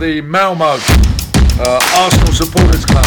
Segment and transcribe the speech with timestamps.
[0.00, 3.04] the Malmo uh, Arsenal Supporters Club.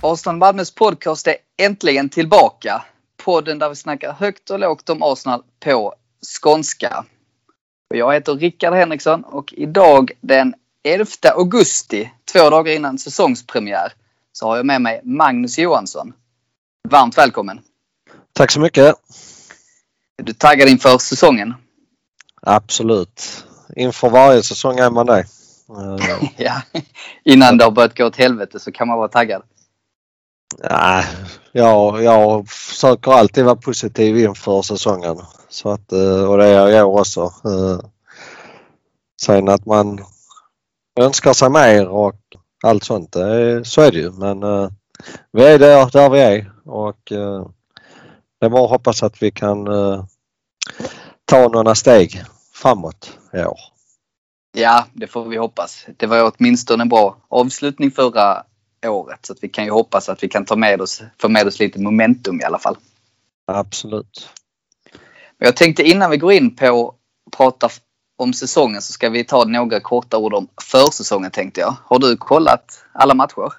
[0.00, 2.84] Arsenal Malmös podcast är äntligen tillbaka.
[3.24, 5.94] Podden där vi snackar högt och lågt om Arsenal på
[6.40, 7.04] skånska.
[7.94, 13.92] Jag heter Rickard Henriksson och idag den 11 augusti, två dagar innan säsongspremiär,
[14.32, 16.12] så har jag med mig Magnus Johansson.
[16.88, 17.60] Varmt välkommen!
[18.32, 18.94] Tack så mycket!
[20.18, 21.54] Är du taggad inför säsongen?
[22.42, 23.44] Absolut!
[23.76, 25.26] Inför varje säsong är man det.
[26.36, 26.62] Ja,
[27.24, 29.42] innan det har börjat gå åt helvete så kan man vara taggad.
[30.70, 31.04] Nej,
[31.52, 35.18] jag, jag försöker alltid vara positiv inför säsongen.
[35.48, 37.20] Så att, eh, och det är jag i år också.
[37.20, 37.80] Eh,
[39.22, 40.04] sen att man
[41.00, 42.20] önskar sig mer och
[42.62, 43.12] allt sånt,
[43.64, 44.10] så är det ju.
[44.10, 44.40] Men
[45.32, 47.00] vi är där, där vi är och
[48.40, 49.68] det är bara att hoppas att vi kan
[51.24, 52.22] ta några steg
[52.54, 53.58] framåt i år.
[54.52, 55.86] Ja, det får vi hoppas.
[55.96, 58.44] Det var åtminstone en bra avslutning förra
[58.86, 59.26] året.
[59.26, 61.58] Så att vi kan ju hoppas att vi kan ta med oss, få med oss
[61.58, 62.76] lite momentum i alla fall.
[63.46, 64.28] Absolut.
[65.38, 66.94] Jag tänkte innan vi går in på
[67.26, 67.68] att prata
[68.20, 71.76] om säsongen så ska vi ta några korta ord om försäsongen tänkte jag.
[71.84, 73.52] Har du kollat alla matcher?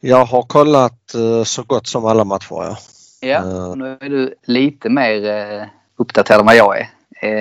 [0.00, 2.76] Jag har kollat uh, så gott som alla matcher ja.
[3.20, 3.76] Ja, uh.
[3.76, 5.14] nu är du lite mer
[5.60, 6.88] uh, uppdaterad än vad jag är.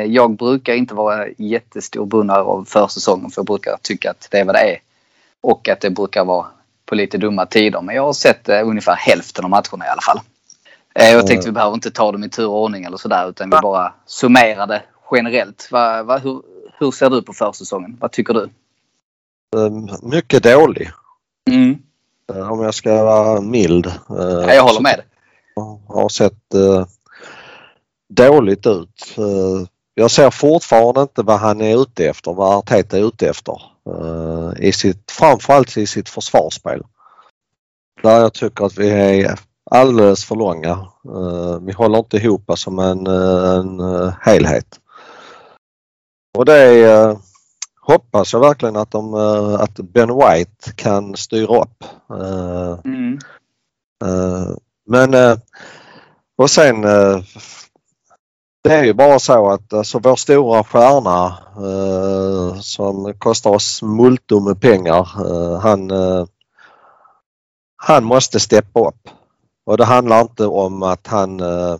[0.06, 4.46] Jag brukar inte vara jättestor beundrare av försäsongen för jag brukar tycka att det är
[4.46, 4.78] vad det är.
[5.42, 6.46] Och att det brukar vara
[6.86, 7.82] på lite dumma tider.
[7.82, 10.20] Men jag har sett eh, ungefär hälften av matcherna i alla fall.
[10.96, 13.50] Eh, jag tänkte vi behöver inte ta dem i tur och ordning eller sådär utan
[13.50, 15.68] vi bara summerar det generellt.
[15.72, 16.42] Va, va, hur,
[16.80, 17.98] hur, ser du på försäsongen?
[18.02, 18.50] Vad tycker du?
[19.58, 20.92] Ehm, mycket dålig.
[21.50, 21.78] Mm.
[22.34, 23.92] Eh, om jag ska vara mild.
[24.10, 25.02] Ja, jag håller med.
[25.88, 26.86] Har sett uh,
[28.10, 29.16] dåligt ut.
[29.94, 33.62] Jag ser fortfarande inte vad han är ute efter, vad Arteta är ute efter.
[34.60, 36.84] I sitt, framförallt i sitt försvarsspel.
[38.04, 39.40] Där jag tycker att vi är
[39.72, 40.88] alldeles för långa.
[41.62, 43.80] Vi håller inte ihop som en, en
[44.22, 44.80] helhet.
[46.36, 47.18] Och det uh,
[47.82, 49.14] hoppas jag verkligen att, de,
[49.60, 51.84] att Ben White kan styra upp.
[52.86, 53.20] Mm.
[54.88, 55.40] men
[56.38, 56.86] och sen
[58.66, 64.44] det är ju bara så att alltså, vår stora stjärna eh, som kostar oss multum
[64.44, 66.26] med pengar, eh, han, eh,
[67.78, 69.10] han måste steppa upp.
[69.66, 71.76] Och det handlar inte om att han eh,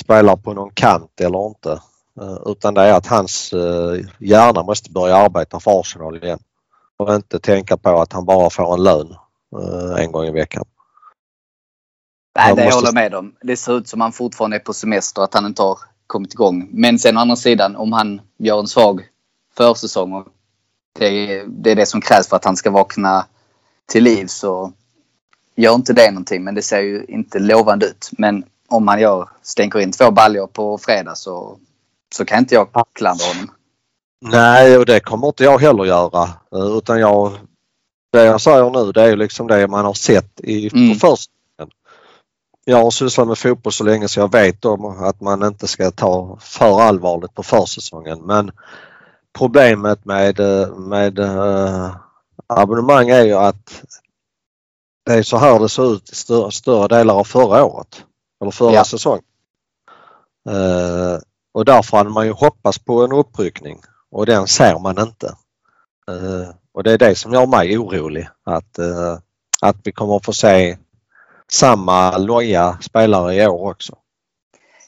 [0.00, 1.80] spelar på någon kant eller inte.
[2.20, 6.38] Eh, utan det är att hans eh, hjärna måste börja arbeta för Arsenal igen.
[6.96, 9.16] Och inte tänka på att han bara får en lön
[9.98, 10.64] en gång i veckan.
[12.38, 12.68] Nej, det måste...
[12.68, 13.34] jag håller med om.
[13.40, 16.68] Det ser ut som han fortfarande är på semester, att han inte har kommit igång.
[16.72, 19.08] Men sen å andra sidan, om han gör en svag
[19.56, 20.26] försäsong och
[20.98, 23.26] det är, det är det som krävs för att han ska vakna
[23.86, 24.72] till liv så
[25.56, 26.44] gör inte det någonting.
[26.44, 28.10] Men det ser ju inte lovande ut.
[28.18, 31.58] Men om han gör, stänker in två baljor på fredag så,
[32.14, 33.50] så kan inte jag klandra honom.
[34.20, 36.28] Nej, och det kommer inte jag heller göra.
[36.78, 37.32] Utan jag,
[38.12, 40.92] det jag säger nu det är liksom det man har sett i, mm.
[40.92, 41.32] på första
[42.64, 45.90] jag har sysslat med fotboll så länge så jag vet om att man inte ska
[45.90, 48.50] ta för allvarligt på försäsongen men
[49.38, 50.40] problemet med,
[50.76, 51.96] med äh,
[52.46, 53.82] abonnemang är ju att
[55.08, 58.04] det är så här det såg ut i större, större delar av förra året.
[58.40, 58.84] Eller förra ja.
[58.84, 59.24] säsongen.
[60.48, 61.18] Äh,
[61.58, 63.80] och därför hade man ju hoppats på en uppryckning
[64.10, 65.26] och den ser man inte.
[66.08, 68.78] Äh, och det är det som gör mig orolig att,
[69.62, 70.78] att vi kommer att få se
[71.52, 73.96] samma loja spelare i år också.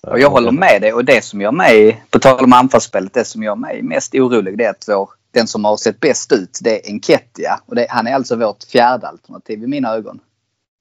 [0.03, 3.25] Och jag håller med dig och det som gör mig, på tal om anfallsspelet, det
[3.25, 6.59] som gör mig mest orolig det är att vår, den som har sett bäst ut
[6.63, 7.61] det är Enketia.
[7.67, 10.21] Och det, han är alltså vårt fjärde alternativ i mina ögon.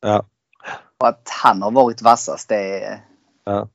[0.02, 0.26] Ja.
[0.98, 3.00] Och att han har varit vassast det är...
[3.44, 3.68] Ja.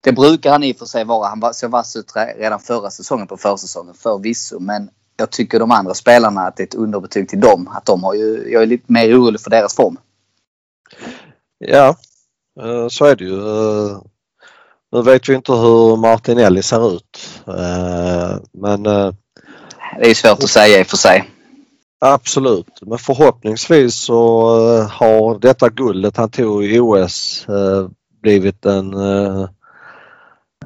[0.00, 1.28] Det brukar han i och för sig vara.
[1.28, 4.58] Han var, så vass ut redan förra säsongen på försäsongen förvisso.
[4.60, 7.68] Men jag tycker de andra spelarna att det är ett underbetyg till dem.
[7.68, 9.96] Att de har ju, jag är lite mer orolig för deras form.
[11.58, 11.96] Ja,
[12.60, 13.34] eh, så är det ju.
[13.34, 14.00] Eh,
[14.92, 17.42] nu vet vi inte hur Martinelli ser ut.
[17.46, 18.82] Eh, men...
[19.98, 21.30] Det är svårt att säga i och för sig.
[22.00, 24.42] Absolut, men förhoppningsvis så
[24.82, 27.46] har detta guldet han tog i OS
[28.22, 28.94] blivit en,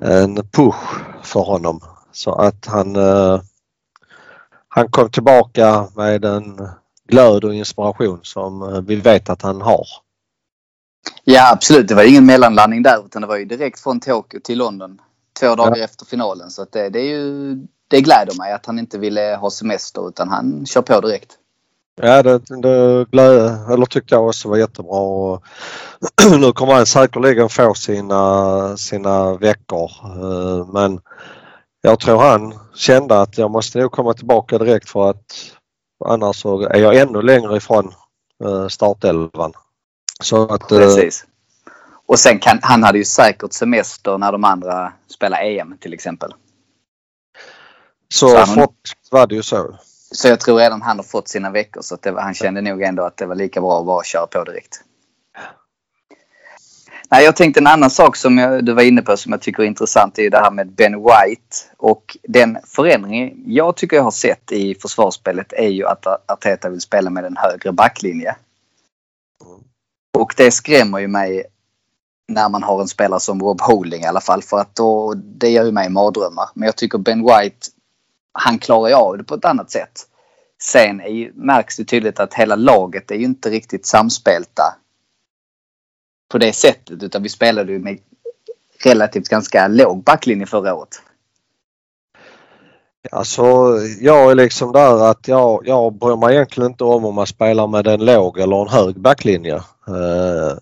[0.04, 1.80] en push för honom
[2.12, 2.96] så att han
[4.68, 6.68] han kom tillbaka med en
[7.08, 9.86] glöd och inspiration som vi vet att han har.
[11.24, 14.58] Ja absolut, det var ingen mellanlandning där utan det var ju direkt från Tokyo till
[14.58, 15.00] London.
[15.40, 15.84] Två dagar ja.
[15.84, 17.54] efter finalen så det, det, är ju,
[17.88, 21.38] det gläder mig att han inte ville ha semester utan han kör på direkt.
[22.02, 24.98] Ja det, det gläd, eller tyckte jag också var jättebra.
[24.98, 25.42] Och
[26.38, 31.00] nu kommer han säkerligen få sina, sina veckor eh, men
[31.82, 35.54] jag tror han kände att jag måste nog komma tillbaka direkt för att
[36.04, 37.92] annars så är jag ännu längre ifrån
[38.44, 39.52] eh, startelvan.
[40.22, 41.24] Så att, eh, Precis.
[42.06, 46.34] Och sen kan, han hade ju säkert semester när de andra spelar EM till exempel.
[48.14, 48.68] Så, så han,
[49.10, 49.78] var det ju så.
[50.14, 52.82] Så jag tror redan han har fått sina veckor så att det, han kände nog
[52.82, 54.80] ändå att det var lika bra att bara köra på direkt.
[57.10, 59.62] Nej, jag tänkte en annan sak som jag, du var inne på som jag tycker
[59.62, 61.56] är intressant är det här med Ben White.
[61.76, 66.80] Och den förändring jag tycker jag har sett i försvarsspelet är ju att Arteta vill
[66.80, 68.36] spela med en högre backlinje.
[70.18, 71.44] Och det skrämmer ju mig
[72.28, 75.48] när man har en spelare som Rob Holding i alla fall för att då, det
[75.48, 76.48] gör ju mig mardrömmar.
[76.54, 77.66] Men jag tycker Ben White,
[78.34, 80.06] han klarar ju av det på ett annat sätt.
[80.62, 84.76] Sen är ju, märks det tydligt att hela laget är ju inte riktigt samspelta
[86.28, 87.98] på det sättet utan vi spelade ju med
[88.84, 91.02] relativt ganska låg backlinje förra året.
[93.12, 93.42] Alltså
[94.00, 97.66] jag är liksom där att jag, jag bryr mig egentligen inte om om man spelar
[97.66, 99.54] med en låg eller en hög backlinje.
[99.88, 100.56] Eh,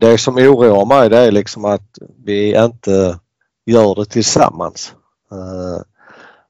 [0.00, 3.18] det som oroar mig det är liksom att vi inte
[3.66, 4.94] gör det tillsammans.
[5.32, 5.95] Eh,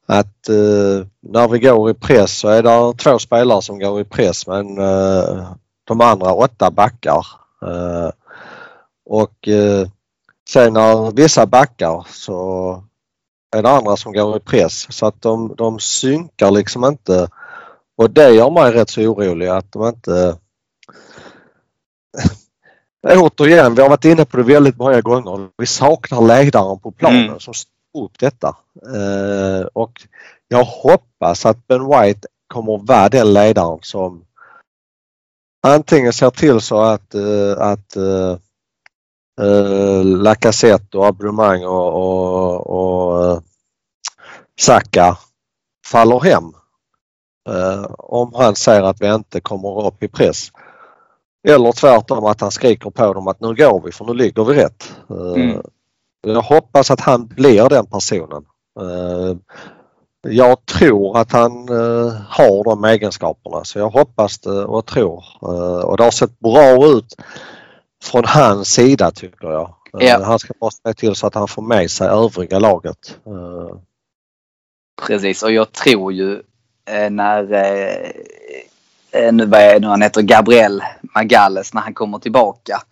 [0.09, 4.01] Eh, att uh, när vi går i press så är det två spelare som går
[4.01, 5.53] i press men uh,
[5.85, 7.27] de andra åtta backar.
[7.67, 8.11] Uh,
[9.09, 9.49] och
[10.49, 12.83] sen när vissa backar så
[13.57, 17.29] är det andra som går i press så att de, de synkar liksom inte.
[17.97, 20.39] Och det gör mig rätt så orolig att de inte
[23.17, 25.49] återigen, vi har varit inne på det väldigt många gånger.
[25.57, 27.41] Vi saknar ledaren på planen mm.
[27.41, 27.55] som
[28.05, 28.57] upp detta.
[28.95, 29.93] Eh, och
[30.49, 34.25] jag hoppas att Ben White kommer att vara den ledaren som
[35.67, 38.37] antingen ser till så att, eh, att eh,
[39.41, 43.41] eh Lacazette och Abrumang och, och, och eh,
[44.61, 45.19] Saka
[45.87, 46.53] faller hem.
[47.49, 50.53] Eh, om han säger att vi inte kommer upp i press.
[51.49, 54.55] Eller tvärtom att han skriker på dem att nu går vi för nu ligger vi
[54.55, 54.97] rätt.
[55.11, 55.63] Eh, mm.
[56.23, 58.45] Jag hoppas att han blir den personen.
[58.81, 59.37] Eh,
[60.29, 65.25] jag tror att han eh, har de egenskaperna så jag hoppas det och tror.
[65.85, 67.17] Och det har sett bra ut
[68.05, 69.75] från hans sida tycker jag.
[69.93, 70.25] Ja.
[70.25, 73.19] Han ska bara se till så att han får med sig övriga laget.
[75.07, 76.43] Precis och jag tror ju
[77.11, 77.43] när
[79.17, 80.83] Eh, nu vad är nu han heter, Gabriel
[81.15, 82.83] Magalles när han kommer tillbaka.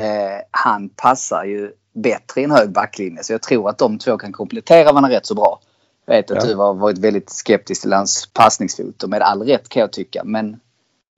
[0.00, 1.72] Eh, han passar ju
[2.02, 5.26] bättre i en hög backlinje så jag tror att de två kan komplettera varandra rätt
[5.26, 5.60] så bra.
[6.06, 6.48] Jag vet att ja.
[6.48, 10.24] du har varit väldigt skeptisk till hans passningsfot och med all rätt kan jag tycka
[10.24, 10.60] men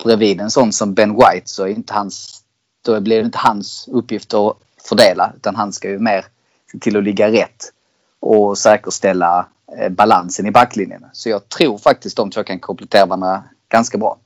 [0.05, 2.43] bredvid en sån som Ben White så är inte hans,
[2.85, 4.57] då blir det inte hans uppgift att
[4.89, 6.25] fördela utan han ska ju mer
[6.73, 7.73] se till att ligga rätt
[8.21, 9.47] och säkerställa
[9.79, 11.05] eh, balansen i backlinjen.
[11.13, 14.19] Så jag tror faktiskt de två kan komplettera varandra ganska bra.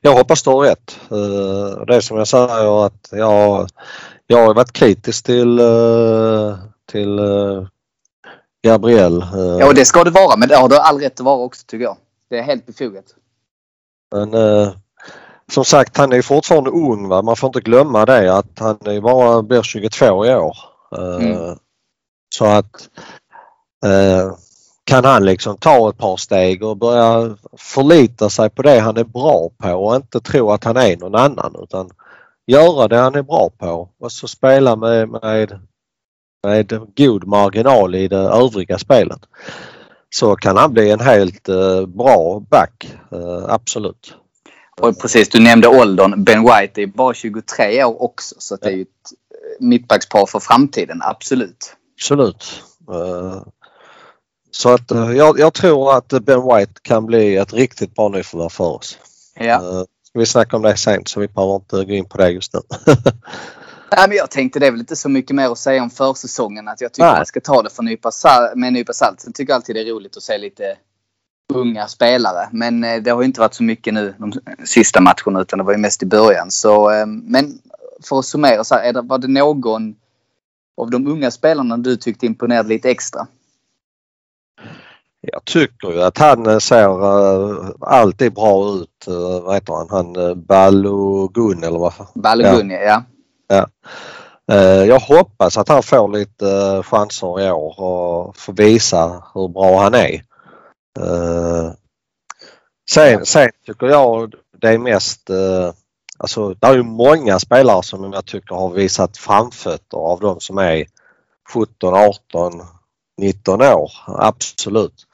[0.00, 1.00] Jag hoppas du har rätt.
[1.10, 3.68] Eh, det är som jag säger att jag,
[4.26, 6.56] jag har varit kritisk till, eh,
[6.92, 7.66] till eh,
[8.64, 9.24] Gabriel.
[9.60, 11.66] Ja och det ska det vara men det har du all rätt att vara också
[11.66, 11.96] tycker jag.
[12.30, 13.04] Det är helt befogat.
[14.14, 14.30] Men
[15.52, 17.08] som sagt han är fortfarande ung.
[17.08, 17.22] Va?
[17.22, 20.56] Man får inte glömma det att han är bara blir 22 i år.
[20.96, 21.56] Mm.
[22.34, 22.88] Så att
[24.84, 29.04] kan han liksom ta ett par steg och börja förlita sig på det han är
[29.04, 31.90] bra på och inte tro att han är någon annan utan
[32.46, 35.60] göra det han är bra på och så spela med, med,
[36.46, 39.20] med god marginal i det övriga spelet.
[40.10, 44.14] Så kan han bli en helt uh, bra back, uh, absolut.
[44.80, 46.24] Och precis, du nämnde åldern.
[46.24, 50.40] Ben White är bara 23 år också så det är ju ett eh, mittbackspar för
[50.40, 51.76] framtiden, absolut.
[51.96, 52.62] Absolut.
[52.90, 53.42] Uh,
[54.50, 58.48] så att eh, jag, jag, tror att Ben White kan bli ett riktigt bra nyförvärv
[58.48, 58.98] för oss.
[59.34, 59.86] Ja.
[60.14, 62.60] Vi snackar om det sen så vi behöver inte gå in på det just nu.
[63.96, 66.68] Nej, men jag tänkte det är väl inte så mycket mer att säga om försäsongen.
[66.68, 67.16] Att jag tycker Nej.
[67.16, 68.10] man ska ta det för nypa
[68.54, 69.20] med en nypa salt.
[69.20, 70.76] Sen tycker jag alltid det är roligt att se lite
[71.54, 72.48] unga spelare.
[72.52, 74.32] Men eh, det har inte varit så mycket nu de
[74.64, 76.50] sista matcherna utan det var ju mest i början.
[76.50, 77.58] Så, men
[78.08, 79.94] för att summera så här, var det någon
[80.76, 83.26] av de unga spelarna du tyckte imponerade lite extra?
[85.24, 89.08] Jag tycker ju att han ser uh, alltid bra ut.
[89.08, 89.86] Uh, vad heter han?
[89.90, 91.92] Han uh, Balogun eller vad?
[92.14, 92.78] Balogun ja.
[92.80, 93.02] ja.
[93.48, 93.66] ja.
[94.52, 99.48] Uh, jag hoppas att han får lite uh, chanser i år och får visa hur
[99.48, 100.14] bra han är.
[101.00, 101.72] Uh,
[102.90, 105.30] sen, sen tycker jag det är mest
[106.18, 110.58] Alltså det är ju många spelare som jag tycker har visat framfötter av de som
[110.58, 110.86] är
[111.52, 112.62] 17, 18,
[113.18, 113.92] 19 år.
[114.06, 115.06] Absolut.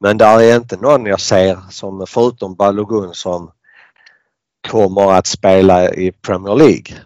[0.00, 3.50] Men där är inte någon jag ser som förutom Balogun som
[4.68, 6.96] kommer att spela i Premier League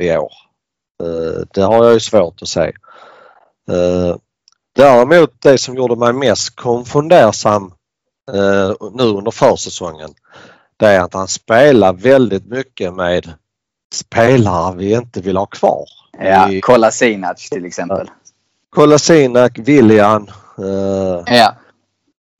[0.00, 0.32] i år.
[1.02, 2.72] Eh, det har jag ju svårt att säga.
[3.70, 4.16] Eh,
[4.76, 7.72] däremot det som gjorde mig mest konfundersam
[8.32, 10.10] eh, nu under försäsongen
[10.76, 13.32] det är att han spelar väldigt mycket med
[13.94, 15.84] spelare vi inte vill ha kvar.
[16.18, 18.10] Ja, I, Kolasinac till exempel.
[18.76, 20.26] Kolasinac, William.
[20.58, 21.54] Uh, ja.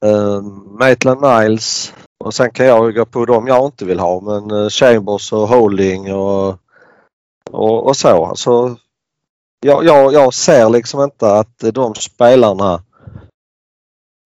[0.05, 0.43] Uh,
[0.79, 1.95] Maitland Niles.
[2.25, 5.49] Och sen kan jag gå på dem jag inte vill ha men uh, Chambers och
[5.49, 6.49] Holding och,
[7.51, 8.27] och, och så.
[8.27, 8.77] Alltså,
[9.61, 12.83] jag, jag, jag ser liksom inte att de spelarna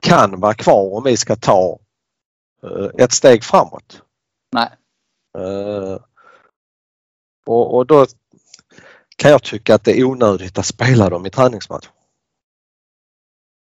[0.03, 1.79] kan vara kvar om vi ska ta
[2.63, 4.03] Eh, ett steg framåt.
[4.53, 4.69] Nej.
[5.39, 5.99] Uh,
[7.47, 8.07] och, och, då
[9.17, 11.89] kan jag tycka att det är onödigt att spela dem i träningsmatch.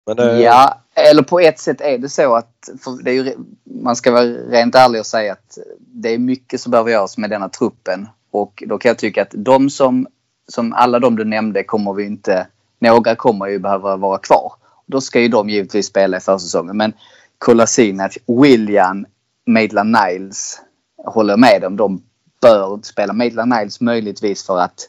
[0.06, 0.32] Det...
[0.32, 2.70] Eh, ja, eller på ett sätt är det så att
[3.02, 3.34] det är ju,
[3.64, 7.30] man ska vara rent ärlig och säga att det är mycket som behöver göras med
[7.30, 8.08] denna truppen.
[8.30, 10.06] Och då kan jag tycka att de som,
[10.48, 12.46] som alla de du nämnde kommer vi inte,
[12.78, 14.52] några kommer ju behöva vara kvar.
[14.86, 16.76] Då ska ju de givetvis spela i försäsongen.
[16.76, 16.92] Men
[17.38, 19.06] Kolasinac, William,
[19.46, 20.60] Maitland Niles
[21.04, 21.76] håller med om.
[21.76, 22.02] De
[22.40, 24.88] bör spela Maitland Niles möjligtvis för att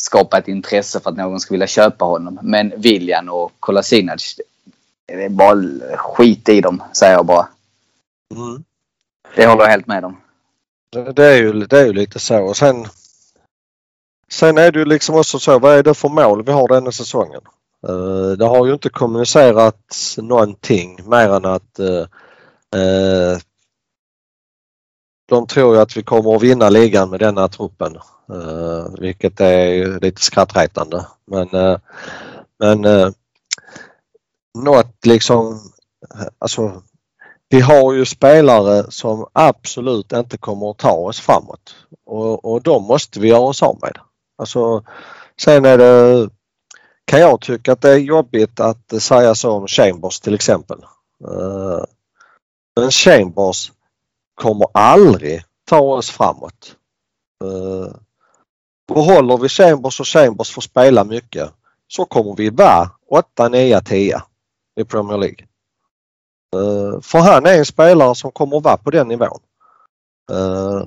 [0.00, 2.38] skapa ett intresse för att någon ska vilja köpa honom.
[2.42, 4.40] Men William och Kolasinac,
[5.06, 7.48] det är bara skit i dem, säger jag bara.
[8.34, 8.64] Mm.
[9.36, 10.16] Det håller jag helt med om.
[11.14, 12.42] Det är ju, det är ju lite så.
[12.42, 12.86] Och sen,
[14.32, 16.92] sen är det ju liksom också så, vad är det för mål vi har denna
[16.92, 17.40] säsongen?
[17.88, 22.06] Eh, det har ju inte kommunicerats någonting mer än att eh,
[22.80, 23.38] eh,
[25.28, 27.96] de tror ju att vi kommer att vinna ligan med denna truppen.
[28.32, 31.06] Eh, vilket är lite skrattretande.
[31.26, 31.78] Men, eh,
[32.58, 33.08] men eh,
[34.58, 35.60] något liksom,
[36.38, 36.82] alltså
[37.48, 42.82] vi har ju spelare som absolut inte kommer att ta oss framåt och, och de
[42.84, 43.98] måste vi göra oss av med.
[44.38, 44.84] Alltså,
[45.40, 46.28] sen är det
[47.04, 50.78] kan jag tycka att det är jobbigt att säga så om Chambers till exempel.
[51.24, 51.84] Eh,
[52.76, 53.72] men Chambers
[54.38, 56.76] kommer aldrig ta oss framåt.
[57.44, 57.94] Eh,
[58.94, 61.50] behåller vi Chambers och Chambers får spela mycket
[61.88, 64.22] så kommer vi vara 8, 9, 10
[64.80, 65.46] i Premier League.
[66.56, 69.40] Eh, för han är en spelare som kommer vara på den nivån.
[70.32, 70.82] Eh,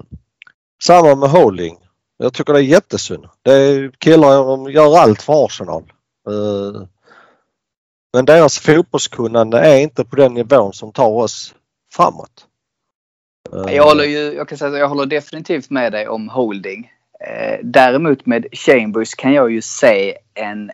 [0.83, 1.77] samma med Holding.
[2.17, 3.25] Jag tycker det är jättesynd.
[3.41, 5.93] Det är killar som gör allt för Arsenal.
[6.29, 6.81] Eh,
[8.13, 11.55] men deras fotbollskunnande är inte på den nivån som tar oss
[11.93, 12.47] framåt.
[13.53, 16.91] Eh, jag håller, ju, jag kan säga jag håller definitivt med dig om holding.
[17.19, 20.71] Eh, däremot med Chambers kan jag ju se en...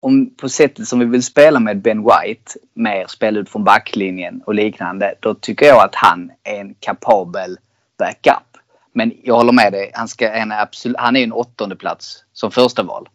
[0.00, 4.42] Om på sättet som vi vill spela med Ben White, mer spel ut från backlinjen
[4.46, 5.14] och liknande.
[5.20, 7.58] Då tycker jag att han är en kapabel
[7.98, 8.56] backup.
[8.92, 9.90] Men jag håller med dig.
[9.94, 13.08] Han, ska, en absolut, han är en åttonde plats som första val.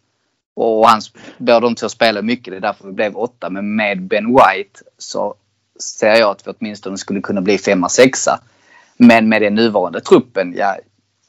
[0.54, 1.00] Och han
[1.38, 2.52] bör de två spela mycket.
[2.52, 3.50] Det är därför vi blev åtta.
[3.50, 5.34] Men med Ben White så
[5.80, 8.40] ser jag att vi åtminstone skulle kunna bli femma, sexa.
[8.96, 10.76] Men med den nuvarande truppen, ja,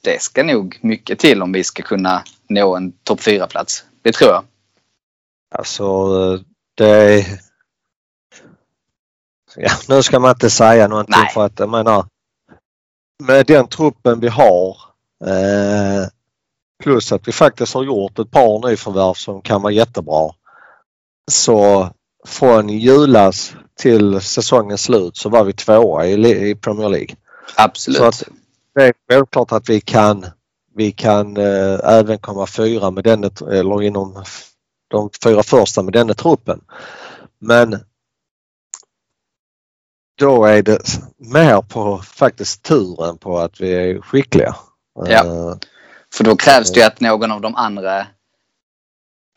[0.02, 3.86] det ska nog mycket till om vi ska kunna nå en topp 4-plats.
[4.02, 4.44] Det tror jag.
[5.56, 6.08] Alltså,
[6.78, 7.26] det...
[9.56, 11.34] Ja, nu ska man inte säga någonting Nej.
[11.34, 12.06] för att jag menar
[13.24, 14.78] med den truppen vi har
[15.26, 16.08] eh,
[16.82, 20.32] Plus att vi faktiskt har gjort ett par nyförvärv som kan vara jättebra.
[21.32, 21.90] Så
[22.28, 27.16] från julas till säsongens slut så var vi tvåa i, i Premier League.
[27.56, 27.98] Absolut.
[27.98, 28.24] Så att
[28.76, 30.26] det är självklart att vi kan,
[30.76, 34.24] vi kan eh, även komma fyra med den, eller inom
[34.88, 36.62] de fyra första med denna truppen.
[37.40, 37.80] Men
[40.20, 40.80] då är det
[41.18, 44.56] mer på faktiskt turen på att vi är skickliga.
[45.06, 45.26] Ja.
[45.26, 45.56] Uh,
[46.14, 48.08] för då krävs det ju att någon av de andra...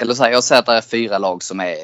[0.02, 1.76] Eller så här, jag säger att det är fyra lag som är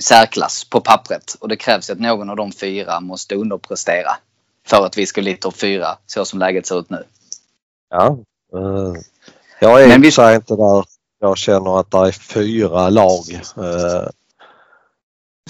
[0.00, 1.36] särklass på pappret.
[1.40, 4.10] Och det krävs att någon av de fyra måste underprestera.
[4.66, 7.04] För att vi ska bli topp fyra så som läget ser ut nu.
[7.90, 8.18] Ja.
[8.54, 8.94] Uh,
[9.60, 10.08] jag är Men vi...
[10.08, 10.84] inte där
[11.18, 13.22] jag känner att det är fyra lag.
[13.58, 14.08] Uh,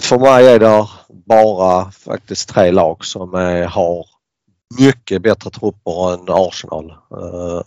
[0.01, 4.07] för mig är det bara faktiskt tre lag som är, har
[4.79, 6.95] mycket bättre trupper än Arsenal.
[7.13, 7.63] Uh,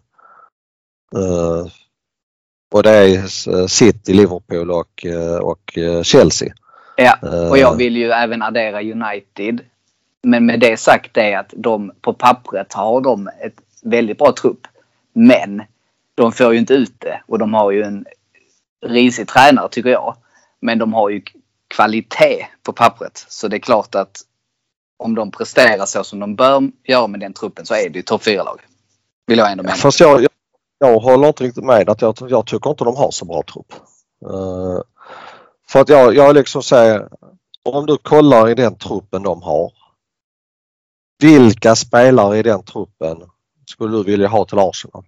[2.74, 5.05] och det är City, Liverpool och,
[5.41, 6.53] och Chelsea.
[7.01, 7.17] Ja,
[7.49, 9.61] och jag vill ju även addera United.
[10.21, 14.67] Men med det sagt är att de på pappret har de ett väldigt bra trupp.
[15.13, 15.63] Men
[16.15, 18.05] de får ju inte ut det och de har ju en
[18.85, 20.15] risig tränare tycker jag.
[20.59, 21.21] Men de har ju
[21.67, 23.25] kvalitet på pappret.
[23.27, 24.21] Så det är klart att
[24.97, 28.01] om de presterar så som de bör göra med den truppen så är det ju
[28.01, 28.59] topp 4-lag.
[29.27, 29.75] Vill jag ändå mena.
[29.75, 30.29] Fast jag, jag,
[30.79, 31.89] jag håller inte riktigt med.
[31.89, 33.73] Att jag, jag tycker inte de har så bra trupp.
[34.25, 34.81] Uh,
[35.69, 37.09] för att jag, jag liksom säger,
[37.63, 39.73] om du kollar i den truppen de har.
[41.19, 43.17] Vilka spelare i den truppen
[43.65, 45.05] skulle du vilja ha till Arsenal?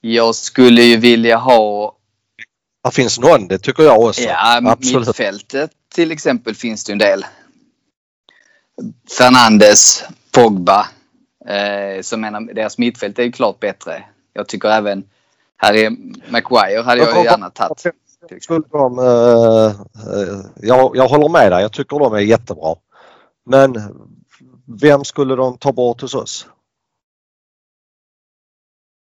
[0.00, 1.96] Jag skulle ju vilja ha...
[2.84, 4.22] Det finns någon, det tycker jag också.
[4.22, 5.06] Ja, Absolut.
[5.06, 7.24] mittfältet till exempel finns det en del.
[9.18, 10.86] Fernandes, Pogba.
[11.46, 14.04] Eh, som menar, deras mittfält är ju klart bättre.
[14.32, 15.04] Jag tycker även
[15.64, 15.90] Harry
[16.28, 17.84] Maguire hade jag gärna tagit.
[18.72, 19.74] De, eh,
[20.56, 21.62] jag, jag håller med dig.
[21.62, 22.76] Jag tycker de är jättebra.
[23.46, 23.74] Men
[24.80, 26.46] vem skulle de ta bort hos oss?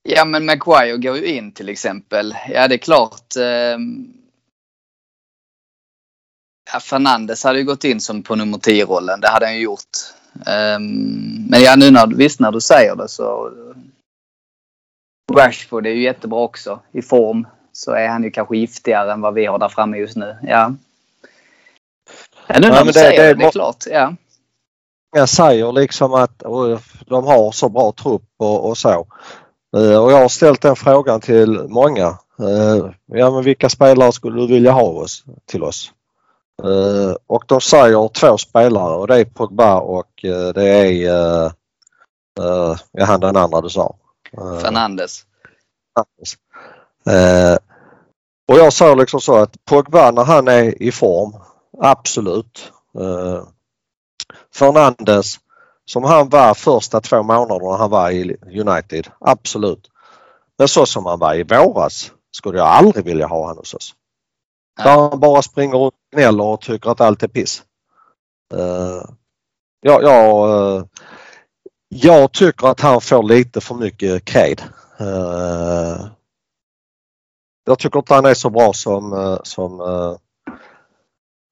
[0.03, 2.35] Ja men Maguire går ju in till exempel.
[2.49, 3.37] Ja det är klart.
[3.37, 3.79] Eh,
[6.73, 9.21] ja, Fernandes hade ju gått in som på nummer 10-rollen.
[9.21, 9.97] Det hade han ju gjort.
[10.47, 10.79] Eh,
[11.49, 13.53] men ja nu när, visst när du säger det så.
[15.37, 16.81] Rashford är ju jättebra också.
[16.93, 20.17] I form så är han ju kanske giftigare än vad vi har där framme just
[20.17, 20.37] nu.
[20.43, 20.75] Ja.
[22.47, 23.85] Ja, nu när du säger det, det, det är klart.
[23.91, 24.15] Ja.
[25.17, 26.39] Jag säger liksom att
[27.07, 29.07] de har så bra trupp och, och så.
[29.77, 32.07] Eh, och jag har ställt den frågan till många.
[32.41, 35.93] Eh, ja men vilka spelare skulle du vilja ha oss, till oss?
[36.63, 40.11] Eh, och de säger två spelare och det är Pogba och
[40.55, 40.93] det är
[42.93, 43.97] ja, han den andra du sa.
[44.63, 45.25] Fernandes.
[48.49, 51.33] Och jag säger liksom så att Pogba när han är i form,
[51.79, 52.73] absolut.
[54.55, 55.39] Fernandes
[55.85, 59.09] som han var första två månaderna han var i United.
[59.21, 59.91] Absolut.
[60.59, 63.95] Men så som han var i våras skulle jag aldrig vilja ha honom hos oss.
[64.77, 67.63] Där han bara springer och gnäller och tycker att allt är piss.
[68.55, 69.05] Uh,
[69.81, 70.85] ja, ja, uh,
[71.89, 74.63] jag tycker att han får lite för mycket cred.
[75.03, 76.07] Uh,
[77.65, 79.81] jag tycker inte han är så bra som, som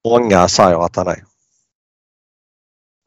[0.08, 1.24] många säger att han är.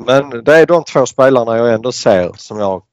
[0.06, 2.84] Men det är de två spelarna jag ändå ser som jag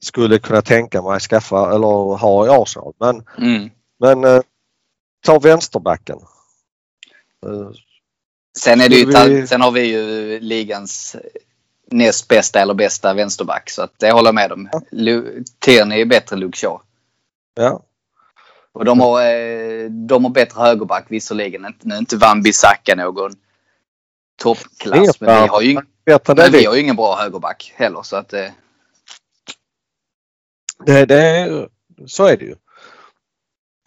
[0.00, 2.92] skulle kunna tänka mig skaffa eller ha i Arsenal.
[3.00, 3.70] Men, mm.
[3.98, 4.42] men eh,
[5.26, 6.18] ta vänsterbacken.
[7.46, 7.70] Eh,
[8.58, 9.46] sen, är det ju, vi...
[9.46, 11.16] sen har vi ju ligans
[11.90, 14.68] näst bästa eller bästa vänsterback så att det håller jag med om.
[14.72, 14.80] Ja.
[15.58, 16.80] Tierney är bättre än Luke Shaw.
[17.54, 17.82] Ja.
[18.72, 21.74] Och de har, eh, de har bättre högerback visserligen.
[21.82, 23.32] Nu är inte Van Bissaka någon
[24.36, 25.20] toppklass.
[25.20, 25.80] Men vi har ju,
[26.36, 28.46] men vi har ju ingen bra högerback heller så att eh.
[30.86, 31.06] det...
[31.06, 31.68] det,
[32.06, 32.54] så är det ju.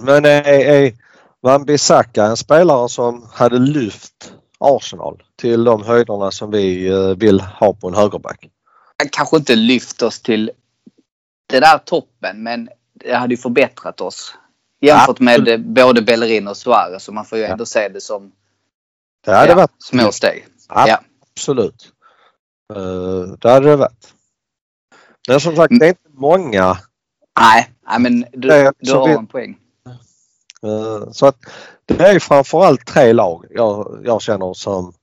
[0.04, 0.94] Men är, är
[1.40, 7.42] Van Bissaka en spelare som hade lyft Arsenal till de höjderna som vi eh, vill
[7.42, 8.50] ha på en högerback?
[8.98, 10.52] Han kanske inte lyft oss till
[11.48, 14.36] det där toppen men det hade ju förbättrat oss.
[14.82, 15.24] Jämfört ja.
[15.24, 17.66] med både Bellerin och Suarez så man får ju ändå ja.
[17.66, 18.32] se det som
[19.26, 20.46] det hade ja, varit små steg.
[20.70, 21.00] Ja.
[21.32, 21.92] Absolut.
[22.78, 24.14] Uh, det hade det varit.
[25.28, 26.78] Men som sagt, det är inte många.
[27.40, 29.58] Nej, nej men du, du har en poäng.
[30.66, 31.38] Uh, så att
[31.86, 34.94] det är framförallt tre lag jag, jag känner som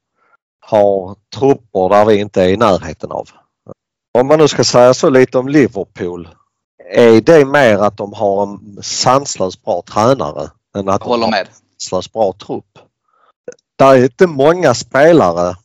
[0.60, 3.28] har trupper där vi inte är i närheten av.
[4.18, 6.28] Om man nu ska säga så lite om Liverpool.
[6.90, 11.46] Är det mer att de har en sanslöst bra tränare än att de har en
[11.78, 12.78] sanslöst bra trupp?
[13.76, 15.56] Det är inte många spelare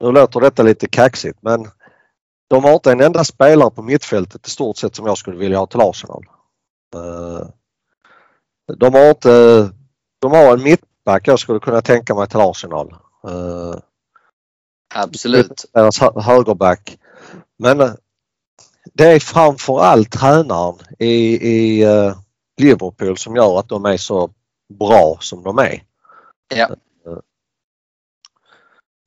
[0.00, 1.70] nu låter detta lite kaxigt men
[2.48, 5.58] de har inte en enda spelare på mittfältet i stort sett som jag skulle vilja
[5.58, 6.24] ha till Arsenal.
[8.74, 9.70] De har inte,
[10.18, 12.94] de har en mittback jag skulle kunna tänka mig till Arsenal.
[13.28, 13.78] Eh,
[14.94, 15.64] Absolut.
[15.72, 16.98] Deras högerback.
[17.58, 17.90] Men eh,
[18.92, 21.84] det är framförallt tränaren i, i
[22.60, 24.30] Liverpool som gör att de är så
[24.78, 25.82] bra som de är.
[26.54, 26.70] Ja.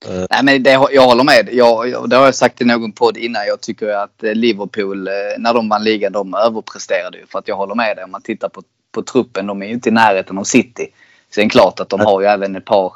[0.08, 0.26] Uh.
[0.30, 1.50] Nej, men det, jag håller med.
[1.52, 3.46] Jag, det har jag sagt i någon podd innan.
[3.48, 5.04] Jag tycker att Liverpool,
[5.38, 7.26] när de vann ligan, de överpresterade ju.
[7.26, 8.04] För att jag håller med dig.
[8.04, 10.88] Om man tittar på, på truppen, de är ju inte i närheten av City.
[11.36, 12.94] Sen klart att de har ju även ett par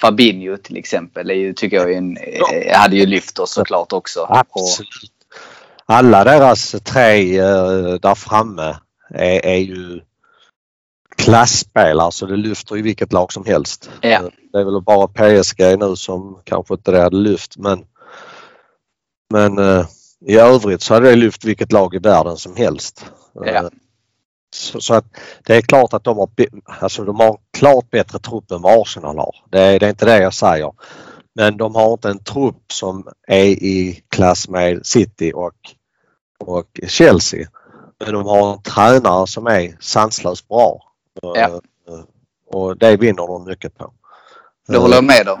[0.00, 2.18] Fabinho till exempel är ju, tycker jag är en,
[2.66, 2.78] ja.
[2.78, 4.26] hade ju lyft oss såklart också.
[4.28, 5.12] Absolut.
[5.86, 7.40] Alla deras tre
[7.98, 8.76] där framme
[9.08, 10.00] är, är ju
[11.16, 13.90] klassspelare så det lyfter i vilket lag som helst.
[14.00, 14.30] Ja.
[14.52, 17.84] Det är väl bara PSG nu som kanske inte det hade lyft men
[19.30, 19.58] men
[20.26, 23.06] i övrigt så hade det lyft vilket lag i världen som helst.
[23.32, 23.70] Ja.
[24.54, 25.04] Så, så, att
[25.42, 26.28] det är klart att de har,
[26.80, 29.36] alltså de har klart bättre trupp än vad Arsenal har.
[29.50, 30.72] Det är, det är inte det jag säger.
[31.34, 35.54] Men de har inte en trupp som är i klass med City och,
[36.38, 37.48] och Chelsea.
[37.98, 40.82] Men de har en tränare som är sanslöst bra.
[41.22, 41.36] Ja.
[41.36, 41.58] Eh,
[42.46, 43.92] och det vinner de mycket på.
[44.68, 45.40] Det håller jag med om.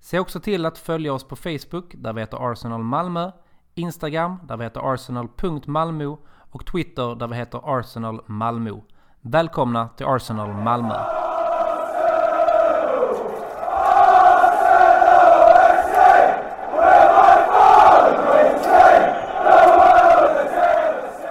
[0.00, 3.30] Se också till att följa oss på Facebook där vi heter Arsenal Malmö,
[3.74, 6.18] Instagram där vi heter arsenal.malmo
[6.50, 8.80] och Twitter där vi heter Arsenal Malmö.
[9.20, 10.94] Välkomna till Arsenal Malmö!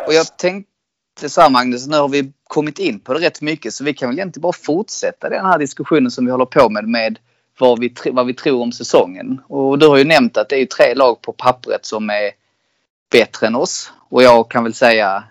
[0.07, 3.73] Och jag tänkte så här Magnus, nu har vi kommit in på det rätt mycket
[3.73, 6.87] så vi kan väl egentligen bara fortsätta den här diskussionen som vi håller på med
[6.87, 7.19] med
[7.59, 9.41] vad vi, vad vi tror om säsongen.
[9.47, 12.31] Och du har ju nämnt att det är tre lag på pappret som är
[13.11, 13.91] bättre än oss.
[14.09, 15.23] Och jag kan väl säga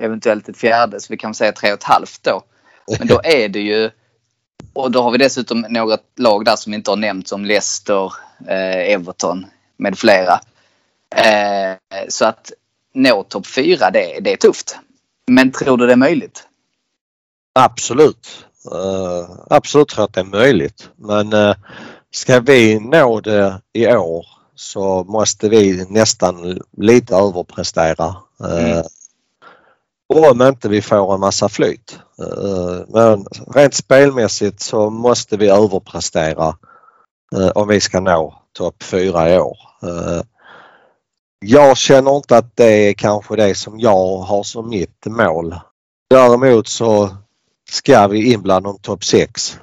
[0.00, 2.42] eventuellt ett fjärde, så vi kan säga tre och ett halvt då.
[2.98, 3.90] Men då är det ju
[4.72, 8.12] och då har vi dessutom några lag där som inte har nämnts som Leicester,
[8.48, 10.40] eh, Everton med flera.
[11.16, 11.76] Eh,
[12.08, 12.52] så att
[12.94, 14.78] nå topp fyra, det, det är tufft.
[15.26, 16.48] Men tror du det är möjligt?
[17.52, 18.46] Absolut.
[18.70, 20.90] Uh, absolut tror jag att det är möjligt.
[20.96, 21.54] Men uh,
[22.10, 28.16] ska vi nå det i år så måste vi nästan lite överprestera.
[28.44, 28.84] Uh, mm.
[30.14, 31.98] Om inte vi får en massa flyt.
[32.20, 36.56] Uh, men rent spelmässigt så måste vi överprestera
[37.54, 39.58] om vi ska nå topp 4 i år.
[41.40, 45.54] Jag känner inte att det är kanske det som jag har som mitt mål.
[46.10, 47.10] Däremot så
[47.70, 49.58] ska vi in bland de topp 6.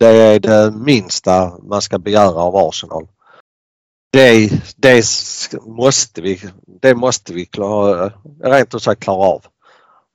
[0.00, 3.08] Det är det minsta man ska begära av Arsenal.
[4.12, 5.04] Det, det
[5.66, 6.40] måste vi,
[6.80, 9.44] det måste vi klara, rent ut sagt klara av.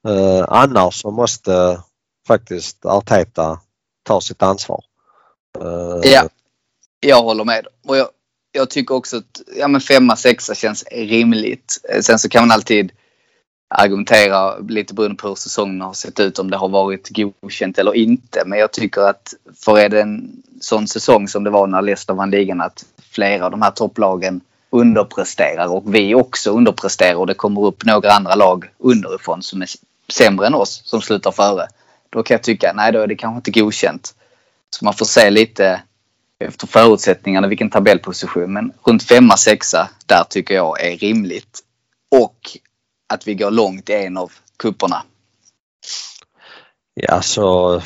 [0.08, 1.82] Eh, annars så måste
[2.28, 3.60] faktiskt Arteta
[4.04, 4.84] ta sitt ansvar.
[5.60, 6.12] Eh.
[6.12, 6.30] ja,
[7.00, 7.68] jag håller med.
[7.88, 8.10] Och jag,
[8.52, 11.82] jag tycker också att ja, men femma, sexa känns rimligt.
[11.90, 12.92] Eh, sen så kan man alltid
[13.68, 17.96] argumentera lite beroende på hur säsongen har sett ut om det har varit godkänt eller
[17.96, 18.44] inte.
[18.46, 19.34] Men jag tycker att
[19.66, 23.46] för är det en sån säsong som det var när Leicester vann ligan att flera
[23.46, 28.36] av de här topplagen underpresterar och vi också underpresterar och det kommer upp några andra
[28.36, 29.70] lag underifrån som är
[30.10, 31.68] sämre än oss som slutar före.
[32.10, 34.16] Då kan jag tycka nej då är det kanske inte godkänt.
[34.70, 35.82] Så man får se lite
[36.40, 38.54] efter förutsättningarna vilken tabellposition.
[38.54, 41.60] Men runt femma, sexa där tycker jag är rimligt.
[42.12, 42.58] Och
[43.08, 45.04] att vi går långt i en av kupperna.
[46.94, 47.82] Ja, så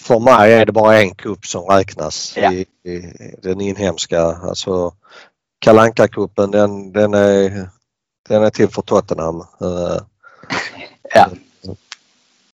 [0.00, 2.52] för mig är det bara en kupp som räknas ja.
[2.52, 4.22] i, i, den inhemska.
[4.22, 4.94] Alltså
[5.58, 7.68] kalanka kuppen den, den, är,
[8.28, 9.46] den är till för Tottenham.
[11.14, 11.30] Ja.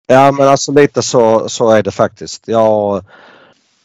[0.07, 2.43] Ja men alltså lite så, så är det faktiskt.
[2.49, 3.03] Ja,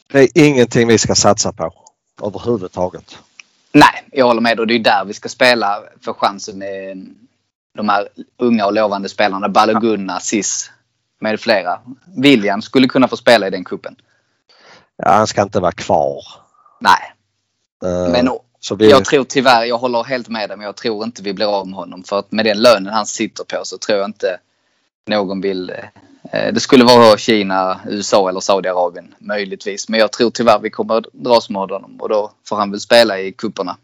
[0.06, 1.72] det är ingenting vi ska satsa på
[2.22, 3.18] överhuvudtaget.
[3.72, 6.62] Nej, jag håller med och det är där vi ska spela för chansen
[7.78, 9.48] de här unga och lovande spelarna.
[9.48, 10.70] Balogunna, Sis
[11.20, 11.80] med flera.
[12.16, 13.96] William skulle kunna få spela i den kuppen.
[14.96, 16.24] Ja, han ska inte vara kvar.
[16.80, 17.14] Nej.
[17.84, 18.28] Uh, men
[18.78, 18.90] vi...
[18.90, 21.66] jag tror tyvärr, jag håller helt med dig, men jag tror inte vi blir av
[21.66, 22.02] med honom.
[22.02, 24.38] För att med den lönen han sitter på så tror jag inte
[25.06, 25.70] någon vill...
[26.32, 29.88] Eh, det skulle vara Kina, USA eller Saudiarabien möjligtvis.
[29.88, 33.20] Men jag tror tyvärr vi kommer dras med honom och då får han väl spela
[33.20, 33.76] i kupperna.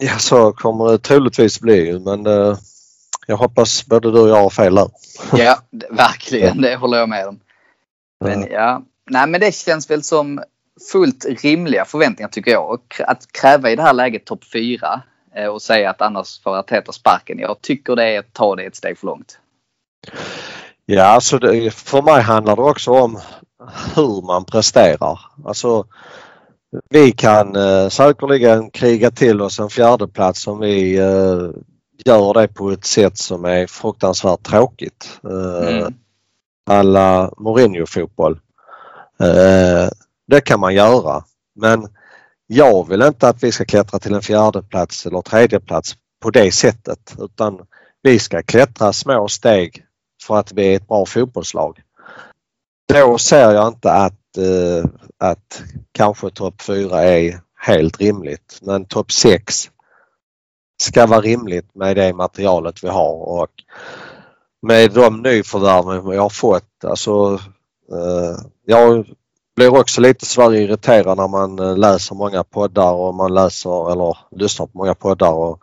[0.00, 2.56] Ja, så kommer det troligtvis bli men uh,
[3.26, 4.88] jag hoppas både du och jag har fel där.
[5.32, 5.58] Ja,
[5.90, 6.60] verkligen.
[6.60, 7.40] Det håller jag med om.
[8.24, 10.42] Men ja, nej men det känns väl som
[10.92, 12.80] fullt rimliga förväntningar tycker jag.
[12.98, 15.02] Att kräva i det här läget topp 4.
[15.34, 17.38] eh, och säga att annars får Arteta sparken.
[17.38, 19.38] Jag tycker det är att ta det ett steg för långt.
[20.86, 23.20] Ja, alltså det, för mig handlar det också om
[23.94, 25.20] hur man presterar.
[25.44, 25.84] Alltså,
[26.90, 31.50] vi kan eh, säkerligen kriga till oss en fjärdeplats om vi eh,
[32.04, 35.20] gör det på ett sätt som är fruktansvärt tråkigt.
[35.24, 35.94] Eh, Mm.
[36.70, 38.40] alla Mourinho-fotboll.
[39.20, 39.88] Eh,
[40.26, 41.24] det kan man göra.
[41.56, 41.88] Men
[42.46, 46.30] jag vill inte att vi ska klättra till en fjärde plats eller tredje plats på
[46.30, 47.60] det sättet utan
[48.02, 49.84] vi ska klättra små steg
[50.26, 51.80] för att vi är ett bra fotbollslag.
[52.92, 59.12] Då ser jag inte att, eh, att kanske topp 4 är helt rimligt men topp
[59.12, 59.70] 6
[60.82, 63.50] ska vara rimligt med det materialet vi har och
[64.62, 66.84] med de nyförvärven vi har fått.
[66.84, 67.38] Alltså,
[67.92, 69.06] eh, jag
[69.56, 74.18] blir också lite sådär irriterad när man eh, läser många poddar och man läser eller
[74.30, 75.60] lyssnar på många poddar och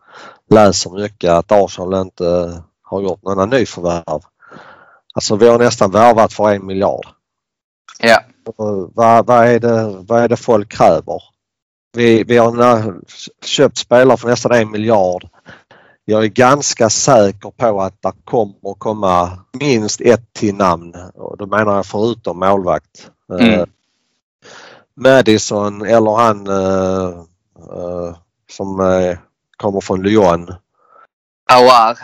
[0.50, 4.22] läser mycket att Arsenal inte har gjort några nyförvärv.
[5.14, 7.06] Alltså vi har nästan värvat för en miljard.
[8.00, 8.20] Ja.
[8.94, 11.24] Vad, vad, är, det, vad är det folk kräver?
[11.94, 12.96] Vi, vi har
[13.46, 15.28] köpt spelare för nästan en miljard.
[16.06, 20.96] Jag är ganska säker på att det kommer komma minst ett till namn.
[21.16, 23.12] Och då menar jag förutom målvakt.
[23.40, 23.60] Mm.
[23.60, 23.66] Eh,
[24.96, 27.10] Madison eller han eh,
[27.78, 28.16] eh,
[28.52, 29.18] som eh,
[29.58, 30.54] kommer från Lyon.
[31.54, 31.98] Aouar,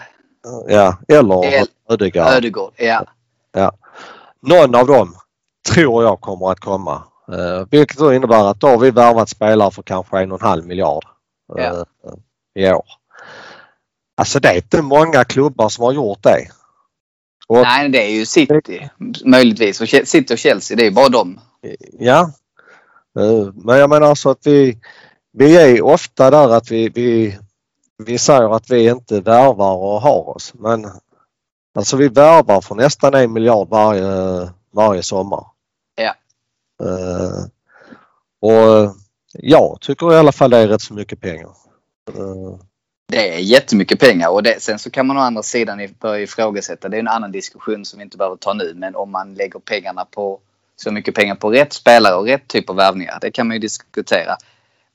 [0.67, 2.33] Ja, eller El- Ödegaard.
[2.33, 2.73] Ödegård.
[3.51, 3.71] Ja.
[4.41, 5.15] Någon av dem
[5.73, 7.03] tror jag kommer att komma.
[7.31, 10.47] Eh, vilket då innebär att då har vi värvat spelare för kanske en och en
[10.47, 11.05] halv miljard
[11.57, 11.85] eh, Ja.
[12.55, 12.85] i år.
[14.17, 16.47] Alltså det är inte många klubbar som har gjort det.
[17.47, 18.89] Och, Nej, det är ju City
[19.25, 19.81] möjligtvis.
[19.81, 21.39] Och City och Chelsea, det är bara dem.
[21.99, 22.31] Ja.
[23.19, 24.77] Eh, men jag menar alltså att vi,
[25.33, 27.37] vi är ofta där att vi, vi,
[28.03, 30.53] vi säger att vi inte värvar och har oss.
[30.53, 30.85] Men
[31.75, 35.45] alltså vi värvar för nästan en miljard varje, varje sommar.
[35.95, 36.13] Ja.
[36.83, 37.45] Eh,
[38.39, 38.95] och
[39.33, 41.49] jag tycker i alla fall det är rätt så mycket pengar.
[42.09, 42.59] Eh,
[43.07, 46.89] Det är jättemycket pengar och det, sen så kan man å andra sidan börja ifrågasätta.
[46.89, 48.73] Det är en annan diskussion som vi inte behöver ta nu.
[48.75, 50.39] Men om man lägger pengarna på
[50.75, 53.17] så mycket pengar på rätt spelare och rätt typ av värvningar.
[53.21, 54.37] Det kan man ju diskutera.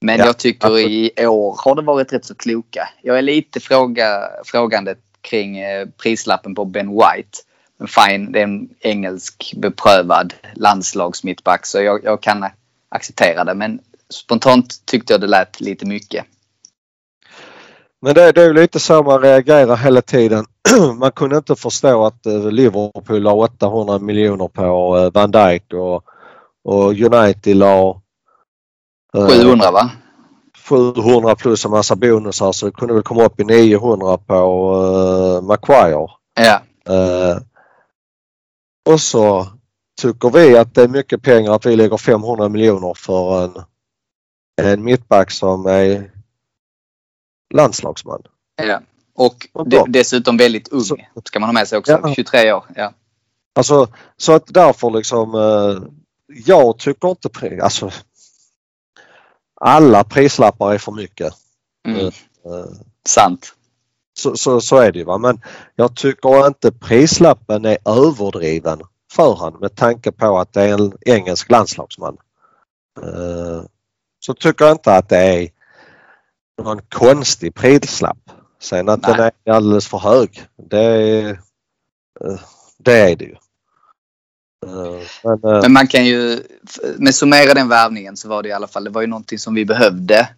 [0.01, 2.89] Men Ja, jag tycker i år har det varit rätt så kloka.
[3.03, 7.39] Jag är lite fråga, frågande kring eh, prislappen på Ben White.
[7.87, 12.45] Fine, det är en engelsk beprövad landslagsmittback så jag, jag kan
[12.89, 13.55] acceptera det.
[13.55, 16.25] Men spontant tyckte jag det lät lite mycket.
[18.01, 20.47] Men det, det är ju lite så man reagerar hela tiden.
[20.99, 26.05] Man kunde inte förstå att eh, Liverpool la 800 miljoner på eh, Van Dijk och,
[26.65, 28.01] och United la
[29.17, 29.91] eh, 700 va?
[30.69, 35.43] 700 plus en massa bonusar så det kunde väl komma upp i 900 på uh,
[35.43, 36.07] Maguire.
[36.35, 36.61] Ja.
[36.95, 37.37] Eh,
[38.91, 39.47] och så
[40.01, 43.55] tycker vi att det är mycket pengar att vi lägger 500 miljoner för en,
[44.63, 46.11] en mittback som är
[47.55, 48.23] landslagsman.
[48.57, 48.81] Ja.
[49.15, 50.81] Och de, dessutom väldigt ung.
[50.85, 51.93] Så- Ska man ha med sig också.
[52.03, 52.15] Ja.
[52.15, 52.65] 23 år.
[52.77, 52.93] Ja.
[53.55, 55.89] Alltså så att därför liksom eh,
[56.47, 57.91] jag tycker inte alltså
[59.61, 61.35] alla prislappar är för mycket.
[61.89, 62.07] Mm.
[62.07, 62.13] Eh,
[63.09, 63.55] Sant.
[64.19, 65.19] Så, så, så är det ju va.
[65.19, 65.41] Men
[65.75, 68.81] jag tycker inte prislappen är överdriven
[69.13, 72.17] för han med tanke på att det är en engelsk landslagsman.
[73.03, 73.63] Eh,
[74.21, 75.49] Så tycker jag inte att det är
[76.63, 78.31] någon konstig prislapp.
[78.61, 79.17] Sen att Nej.
[79.17, 81.31] den är alldeles för hög, det är
[82.25, 82.41] eh,
[82.79, 83.37] det, är det ju.
[84.67, 86.43] Eh, Men, Men man kan ju,
[86.99, 89.55] med summera den värvningen så var det i alla fall, det var ju någonting som
[89.55, 90.29] vi behövde.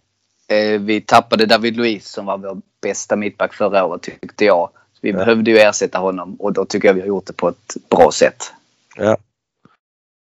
[0.49, 4.71] Eh, Vi tappade David Luiz som var vår bästa mittback förra året tyckte jag.
[4.93, 5.17] Så vi Ja.
[5.17, 8.11] behövde ju ersätta honom och då tycker jag vi har gjort det på ett bra
[8.13, 8.53] sätt.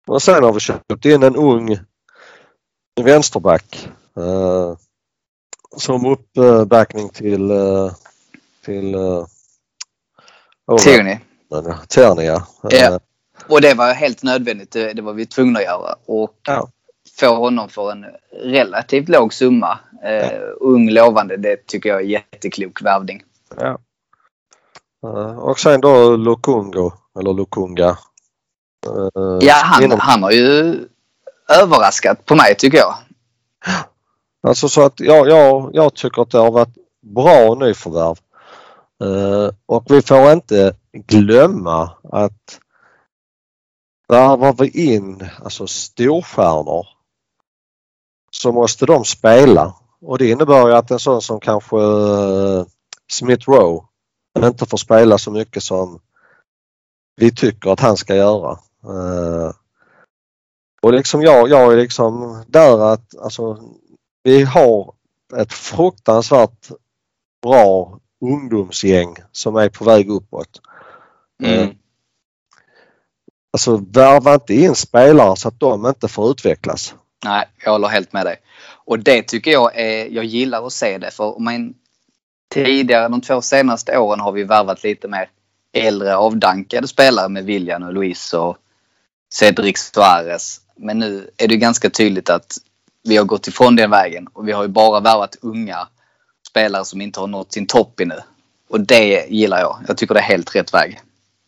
[0.07, 1.77] Och sen har vi köpt in en ung
[3.01, 3.89] vänsterback.
[4.17, 4.77] Eh,
[5.77, 7.91] som uppbackning till, eh,
[8.65, 9.25] till eh,
[10.67, 10.77] Ola.
[10.83, 11.17] Tierney.
[11.49, 12.47] Ja, Tierney ja.
[12.71, 12.99] Eh, Ja.
[13.49, 14.71] Och det var helt nödvändigt.
[14.71, 15.95] Det, det var vi tvungna att göra.
[16.05, 16.69] Och Ja.
[17.19, 18.05] Få honom för en
[18.43, 19.79] relativt låg summa.
[20.03, 21.37] Eh, Ung, lovande.
[21.37, 23.23] Det tycker jag är jätteklok värvning.
[23.57, 23.77] ja.
[25.03, 27.87] Eh, och sen då Lukungo, eller Lukunga.
[28.87, 30.75] Eh, Ja, han, inom- han har ju
[31.61, 32.95] överraskat på mig tycker jag.
[34.47, 38.15] Alltså så att ja, ja, jag tycker att det har varit bra nyförvärv.
[39.03, 42.59] Eh, och vi får inte glömma att
[44.07, 46.87] värvar vi in alltså storstjärnor
[48.41, 49.73] så måste de spela.
[50.01, 52.65] och det innebär ju att en sån som kanske uh,
[53.11, 53.81] Smith Rowe
[54.43, 55.99] inte får spela så mycket som
[57.15, 58.51] vi tycker att han ska göra.
[58.85, 59.51] Uh,
[60.81, 63.57] och liksom jag, jag är liksom där att alltså,
[64.23, 64.93] vi har
[65.37, 66.71] ett fruktansvärt
[67.41, 70.61] bra ungdomsgäng som är på väg uppåt.
[71.43, 71.75] Mm.
[73.53, 76.95] Alltså värva inte in spelare så att de inte får utvecklas.
[77.25, 78.35] Nej, jag håller helt med dig.
[78.85, 81.73] Och det tycker jag är, jag gillar att se det för men,
[82.49, 85.29] tidigare de två senaste åren har vi värvat lite mer
[85.73, 88.57] äldre avdankade spelare med William och Luis och
[89.33, 90.61] Cedric Suarez.
[90.75, 92.57] Men nu är det ganska tydligt att
[93.03, 95.87] vi har gått ifrån den vägen och vi har ju bara värvat unga
[96.47, 98.19] spelare som inte har nått sin topp ännu.
[98.69, 99.79] Och det gillar jag.
[99.87, 100.99] Jag tycker det är helt rätt väg.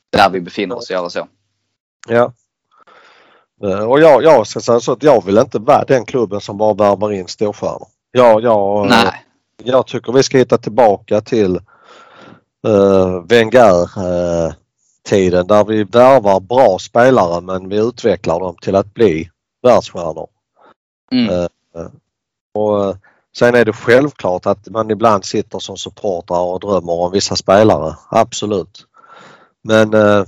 [0.09, 1.27] Där vi befinner oss, att göra så.
[2.07, 2.33] Ja.
[3.63, 6.57] Eh, och jag, jag ska säga så att jag vill inte vara den klubben som
[6.57, 7.87] bara värvar in storstjärnor.
[8.11, 9.25] Jag, jag, Nej.
[9.63, 11.55] jag tycker vi ska hitta tillbaka till
[12.67, 14.53] uh, Wenger uh,
[15.03, 19.29] tiden där vi värvar bra spelare men vi utvecklar dem till att bli
[19.63, 20.27] världsstjärnor.
[21.11, 21.29] Mm.
[21.29, 21.47] Uh,
[22.53, 22.95] och
[23.37, 27.95] Sen är det självklart att man ibland sitter som supportrar och drömmer om vissa spelare.
[28.09, 28.85] Absolut.
[29.63, 30.23] Men eh,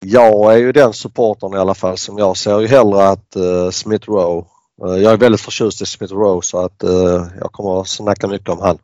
[0.00, 3.70] jag är ju den supportern i alla fall som jag ser ju hellre att eh,
[3.70, 4.46] Smith Rowe,
[4.84, 8.28] eh, jag är väldigt förtjust i Smith Rowe så att eh, jag kommer att snacka
[8.28, 8.78] mycket om han.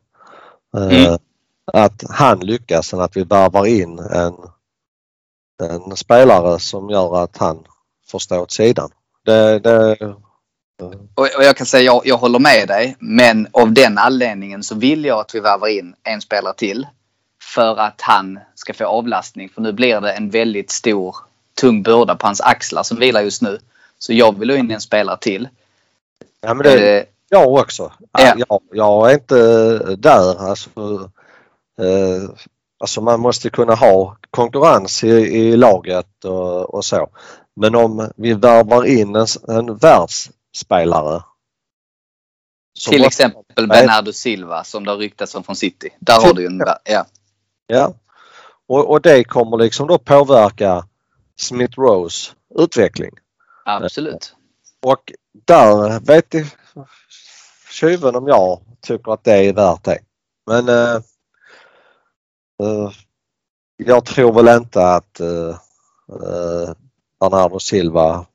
[0.77, 1.17] Mm.
[1.73, 4.33] Att han lyckas än att vi värvar in en,
[5.63, 7.65] en spelare som gör att han
[8.07, 8.89] får stå åt sidan.
[9.25, 9.97] Det, det,
[11.15, 15.05] och, jag kan säga jag, jag håller med dig men av den anledningen så vill
[15.05, 16.87] jag att vi värvar in en spelare till.
[17.43, 21.15] För att han ska få avlastning för nu blir det en väldigt stor
[21.53, 23.59] tung börda på hans axlar som vilar just nu.
[23.99, 25.49] Så jag vill ha in en spelare till.
[26.41, 27.91] Ja men det eh, jag också.
[28.11, 28.35] Ja.
[28.37, 30.49] Jag, jag är inte där.
[30.49, 30.69] Alltså,
[31.81, 32.29] eh,
[32.79, 37.09] alltså man måste kunna ha konkurrens i, i laget och, och, så.
[37.55, 41.23] Men om vi värvar in en, en världs spelare.
[42.89, 45.89] Till exempel Bernardo Silva som det har ryktats om från City.
[45.99, 46.61] Där har du en...
[46.83, 47.05] Ja.
[47.67, 47.93] Ja.
[48.67, 50.87] Och, och det kommer liksom då påverka
[51.35, 53.11] Smith Rose utveckling.
[53.65, 54.35] Absolut.
[54.81, 55.13] Och
[55.45, 56.35] där vet
[57.69, 59.99] tjuven om jag tycker att det är värt det.
[60.45, 61.01] Men uh,
[62.63, 62.91] uh,
[63.77, 65.55] jag tror väl inte att uh,
[67.19, 68.25] Bernardo Silva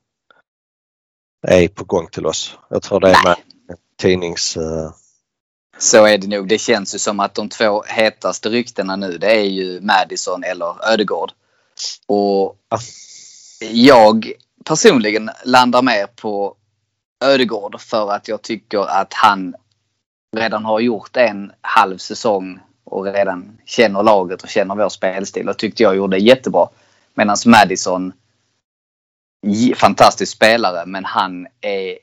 [1.47, 2.57] är på gång till oss.
[2.69, 3.37] Jag tror det är med
[3.97, 4.57] tidnings...
[5.81, 6.47] Så är det nog.
[6.47, 10.91] Det känns ju som att de två hetaste ryktena nu det är ju Madison eller
[10.91, 11.31] Ödegård.
[12.05, 12.79] Och ja.
[13.71, 14.31] jag
[14.65, 16.55] personligen landar mer på
[17.23, 19.55] Ödegård för att jag tycker att han
[20.37, 25.57] redan har gjort en halv säsong och redan känner laget och känner vår spelstil och
[25.57, 26.67] tyckte jag gjorde jättebra.
[27.13, 28.13] Medan Madison
[29.75, 31.97] fantastisk spelare men han är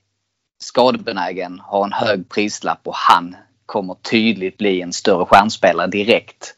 [0.63, 6.55] skadebenägen, har en hög prislapp och han kommer tydligt bli en större stjärnspelare direkt.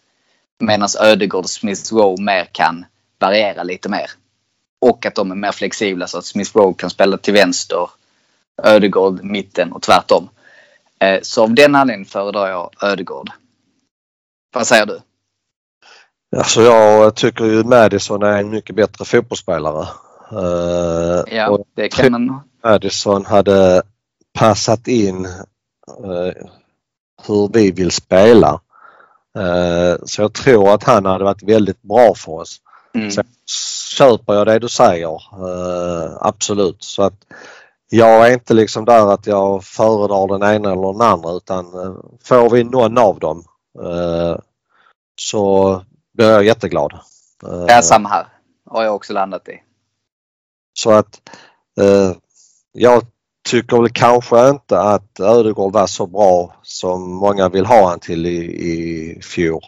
[0.59, 2.85] Medan Ödegård och Smith Rowe mer kan
[3.19, 4.11] variera lite mer.
[4.81, 7.91] Och att de är mer flexibla så att Smith Rowe kan spela till vänster,
[8.63, 10.29] Ödegård mitten och tvärtom.
[11.01, 13.31] Eh, så av den anledningen föredrar jag Ödegård.
[14.53, 15.01] Vad säger du?
[16.37, 19.89] Alltså jag tycker ju Madison är en mycket bättre fotbollsspelare.
[20.33, 22.41] Uh, ja, det kan man.
[22.65, 23.83] Madison hade
[24.39, 26.33] passat in uh,
[27.27, 28.61] hur vi vill spela.
[29.39, 32.61] Uh, så jag tror att han hade varit väldigt bra för oss.
[32.95, 33.11] Mm.
[33.11, 33.23] Så
[33.99, 35.21] köper jag det du säger.
[36.27, 36.85] absolut.
[36.85, 37.15] Så att
[37.91, 41.65] jag är inte liksom där att jag föredrar den ena eller den andra utan
[42.25, 43.45] får vi någon av dem
[45.21, 45.83] så
[46.15, 46.99] blir jag jätteglad.
[47.69, 48.27] Ja, samma här.
[48.71, 49.63] Har jag också landat i.
[50.79, 51.21] Så att
[51.81, 52.17] eh,
[52.73, 53.07] jag
[53.49, 58.27] tycker väl kanske inte att Ödegård var så bra som många vill ha han till
[58.27, 58.39] i,
[58.71, 59.63] i fjol.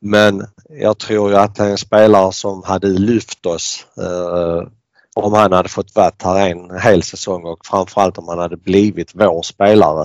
[0.00, 4.68] Men jag tror ju att han är en spelare som hade lyft oss eh,
[5.14, 9.10] om han hade fått vara här en hel säsong och framförallt om han hade blivit
[9.14, 10.02] vår spelare.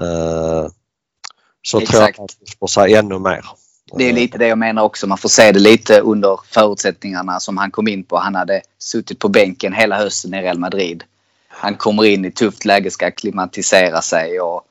[0.00, 0.68] Eh,
[1.62, 1.90] så Exakt.
[1.90, 2.28] tror jag att han
[2.60, 3.44] får sig ännu mer.
[3.92, 5.06] Det är lite det jag menar också.
[5.06, 8.16] Man får se det lite under förutsättningarna som han kom in på.
[8.16, 11.04] Han hade suttit på bänken hela hösten i Real Madrid.
[11.56, 14.66] Han kommer in i tufft läge, ska klimatisera sig och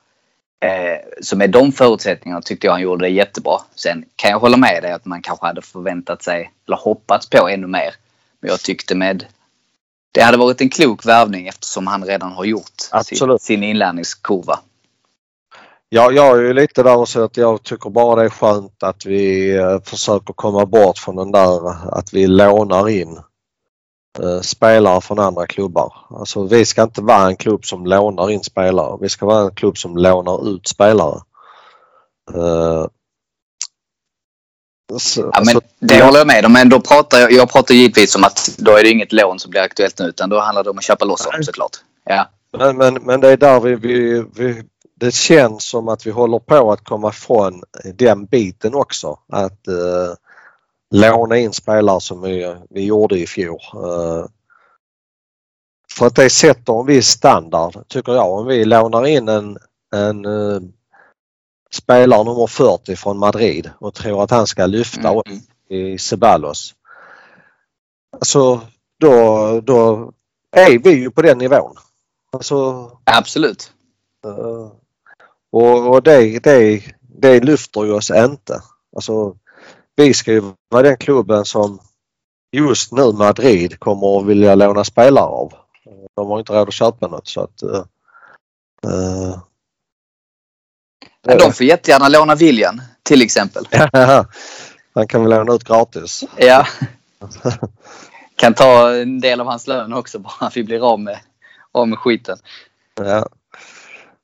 [0.65, 3.57] eh, så med de förutsättningarna tyckte jag han gjorde det jättebra.
[3.75, 7.49] Sen kan jag hålla med dig att man kanske hade förväntat sig eller hoppats på
[7.49, 7.95] ännu mer.
[8.39, 9.25] Men jag tyckte med
[10.11, 13.41] det hade varit en klok värvning eftersom han redan har gjort sin, Absolut.
[13.41, 14.59] sin inlärningskurva.
[15.89, 18.83] Ja, jag är ju lite där och så att jag tycker bara det är skönt
[18.83, 23.19] att vi eh, försöker komma bort från den där att vi lånar in
[24.41, 25.93] spelare från andra klubbar.
[26.09, 28.97] Alltså vi ska inte vara en klubb som lånar in spelare.
[29.01, 31.21] Vi ska vara en klubb som lånar ut spelare.
[32.33, 32.85] Eh,
[34.97, 36.53] så, Ja, men alltså, det håller jag med om.
[36.53, 39.51] Men då pratar jag, jag pratar givetvis om att då är det inget lån som
[39.51, 41.77] blir aktuellt nu utan då handlar det om att köpa loss dem såklart.
[42.05, 44.63] Ja, Men, men, men det är där vi, vi, vi,
[44.99, 47.63] det känns som att vi håller på att komma ifrån
[47.95, 49.19] den biten också.
[49.31, 50.13] Att eh,
[50.93, 53.59] låna in spelare som vi, vi gjorde i fjol.
[53.73, 54.25] Eh,
[55.93, 58.31] för att det sätter en viss standard tycker jag.
[58.33, 59.57] Om vi lånar in en,
[59.95, 60.61] en eh,
[61.71, 65.39] spelare nummer 40 från Madrid och tror att han ska lyfta Mm,
[65.69, 66.75] i Ceballos.
[68.11, 68.61] Alltså
[68.99, 70.11] då, då
[70.51, 71.75] är vi ju på den nivån.
[72.31, 73.71] Alltså, absolut.
[74.25, 74.71] eh,
[75.51, 78.61] och och det, det, det lyfter ju oss inte.
[78.95, 79.35] Alltså,
[79.95, 81.79] vi ska ju vara den klubben som
[82.51, 85.53] just nu Madrid kommer att vilja låna spelare av.
[86.15, 87.63] De har inte råd att köpa något så att
[91.27, 93.67] Men de får jättegärna låna William till exempel.
[94.93, 96.23] Han kan väl låna ut gratis.
[96.37, 96.67] Ja.
[98.35, 101.19] Kan ta en del av hans lön också bara vi blir av med,
[101.71, 102.37] av med skiten.
[102.95, 103.27] Ja.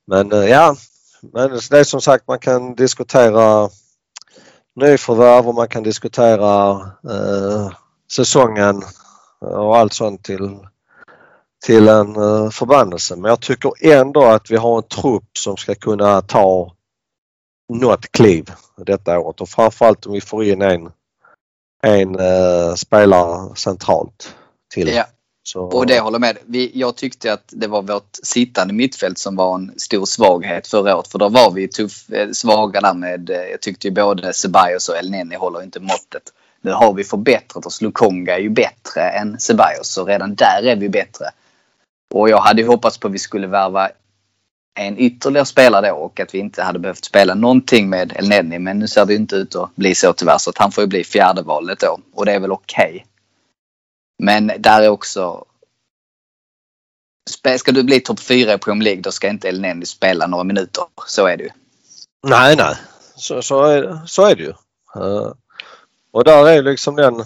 [0.07, 0.76] Men eh, ja,
[1.22, 3.70] men det är som sagt man kan diskutera
[4.80, 6.71] nyförvärv och man kan diskutera
[7.09, 7.71] eh,
[8.11, 8.84] säsongen
[9.39, 10.57] och allt sånt till,
[11.65, 13.15] till en eh, förbannelse.
[13.15, 16.73] Men jag tycker ändå att vi har en trupp som ska kunna ta
[17.73, 20.91] något kliv detta året och framförallt om vi får in en,
[21.84, 24.36] en eh, spelare centralt
[24.73, 24.88] till.
[24.88, 25.05] Ja.
[25.52, 26.38] Så, Och det håller med.
[26.45, 30.95] Vi, jag tyckte att det var vårt sittande mittfält som var en stor svaghet förra
[30.95, 31.08] året.
[31.08, 34.89] För då var vi tuff, eh, svaga där med, eh, jag tyckte ju både Ceballos
[34.89, 36.24] och El Neni håller inte måttet.
[36.62, 37.82] Nu har vi förbättrat oss.
[37.82, 41.26] Lukonga är ju bättre än Ceballos så redan där är vi bättre.
[42.14, 43.89] Och jag hade ju hoppats på att vi skulle värva
[44.80, 48.60] en ytterligare spelare då och att vi inte hade behövt spela någonting med El Neni.
[48.60, 50.84] Men nu ser det ju inte ut att bli så tyvärr så att han får
[50.84, 52.00] ju bli fjärde valet då.
[52.14, 53.06] Och det är väl okej.
[54.20, 55.45] Men där är också...
[57.57, 60.43] Ska du bli topp 4 i Premier League då ska inte El Neni spela några
[60.43, 60.84] minuter.
[61.07, 61.49] Så är det ju.
[62.28, 62.76] Nej, nej.
[63.15, 64.53] Så, så, är, så är det ju.
[64.95, 65.32] Eh,
[66.11, 67.24] och där är liksom den...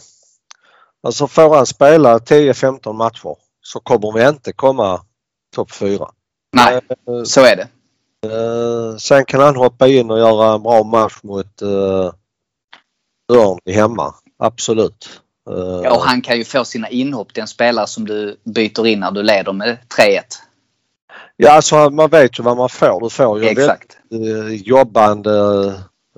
[1.04, 5.02] Alltså får han spela 10-15 matcher så kommer vi inte komma
[5.56, 6.12] topp 4.
[6.52, 6.82] Nej,
[7.26, 7.68] så är det.
[8.28, 11.62] Eh, sen kan han hoppa in och göra en bra match mot
[13.32, 14.16] Örn hemma.
[14.38, 15.23] Absolut.
[15.50, 17.34] Eh, Ja, och han kan ju få sina inhopp.
[17.34, 20.22] Den spelare som du byter in när du leder med 3-1.
[21.36, 23.02] ja, alltså man vet ju vad man får.
[23.02, 23.98] Du får ju Exakt.
[24.10, 25.32] väldigt eh, jobbande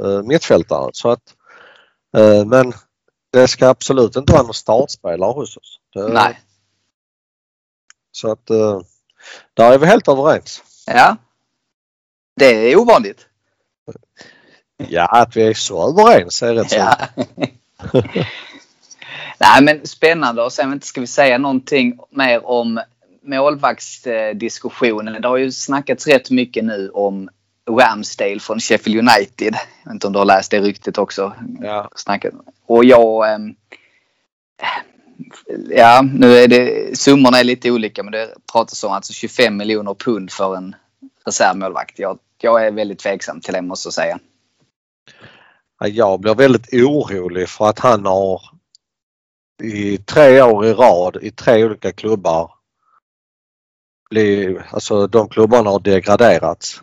[0.01, 0.89] uh, mittfältare.
[0.93, 1.21] Så att,
[2.17, 2.73] eh, men
[3.31, 5.79] det ska absolut inte vara någon startspelare hos oss.
[5.93, 6.39] Det, Nej.
[8.11, 8.45] Så att
[9.53, 10.63] där är vi helt överens.
[10.87, 11.17] Ja.
[12.35, 13.27] Det är ovanligt.
[14.77, 16.75] Ja, att vi är så överens är rätt så.
[16.75, 16.97] Ja.
[19.39, 22.79] Nej men spännande och sen ska vi säga någonting mer om
[23.23, 25.21] målvaktsdiskussionen.
[25.21, 27.29] Det har ju snackats rätt mycket nu om
[27.69, 29.55] Ramsdale från Sheffield United.
[29.83, 31.33] Jag vet inte om du har läst det ryktet också.
[31.61, 31.89] Ja.
[31.95, 32.33] Snackat.
[32.65, 33.33] Och jag...
[33.33, 33.55] ehm,
[35.69, 36.97] Ja, nu är det...
[36.97, 40.75] Summorna är lite olika men det pratas om alltså 25 miljoner pund för en
[41.25, 41.99] reservmålvakt.
[41.99, 44.19] Jag, jag är väldigt tveksam till det måste jag säga.
[45.79, 48.41] Ja, Jag blir väldigt orolig för att han har
[49.63, 52.51] i tre år i rad i tre olika klubbar
[54.09, 56.81] bli, alltså de klubbarna har degraderats.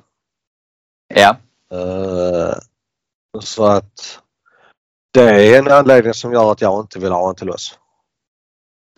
[1.15, 1.37] Ja.
[1.73, 2.55] Eh,
[3.41, 4.19] så att
[5.15, 5.23] det
[5.55, 7.79] är en anledning som gör att jag inte vill ha en till oss.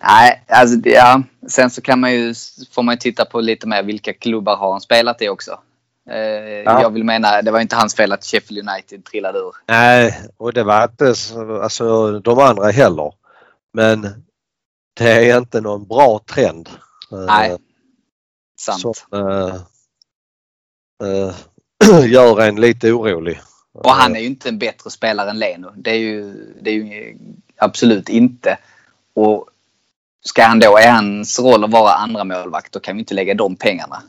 [0.02, 1.22] Nej, alltså ja.
[1.48, 2.34] Sen så kan man ju,
[2.70, 5.58] får man ju titta på lite mer vilka klubbar har han spelat i också.
[6.10, 6.16] Eh,
[6.62, 9.52] Jag vill mena, det var inte hans fel att Sheffield United trillade ur.
[9.68, 13.12] Nej, och det var inte så- alltså, de andra heller.
[13.74, 14.24] Men
[14.94, 16.68] det är inte någon bra trend.
[17.12, 17.56] Eh, Nej.
[18.60, 18.80] Sant.
[18.80, 19.54] Som eh,
[21.08, 21.34] eh,
[22.10, 23.40] gör en lite orolig.
[23.72, 25.72] Och han är ju inte en bättre spelare än Leno.
[25.76, 27.18] Det är ju, det är ju
[27.56, 28.58] absolut inte.
[29.14, 29.48] Och
[30.24, 33.34] ska han då, är hans roll att vara andra målvakt då kan vi inte lägga
[33.34, 34.02] de pengarna.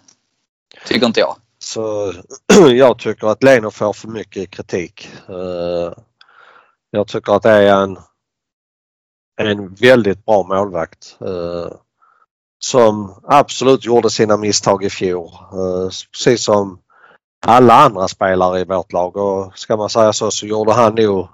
[0.87, 1.35] Tycker inte jag.
[1.59, 2.13] Så
[2.71, 5.09] jag tycker att Leno får för mycket kritik.
[6.91, 7.97] Jag tycker att det är en,
[9.37, 11.17] en väldigt bra målvakt.
[11.21, 11.77] Eh,
[12.59, 15.27] som absolut gjorde sina misstag i fjol.
[15.33, 16.79] Eh, precis som
[17.45, 21.27] alla andra spelare i vårt lag och ska man säga så så gjorde han nog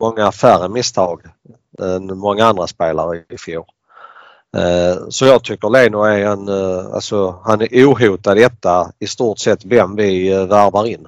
[0.00, 1.22] många färre misstag
[1.78, 3.64] än många andra spelare i fjol.
[4.56, 9.38] Eh, så jag tycker Leno är en, eh, alltså han är ohotad etta i stort
[9.38, 11.06] sett vem vi eh, värvar in.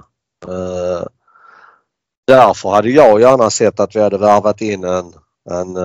[0.48, 1.06] Eh,
[2.26, 5.12] därför hade jag gärna sett att vi hade värvat in en,
[5.50, 5.76] en,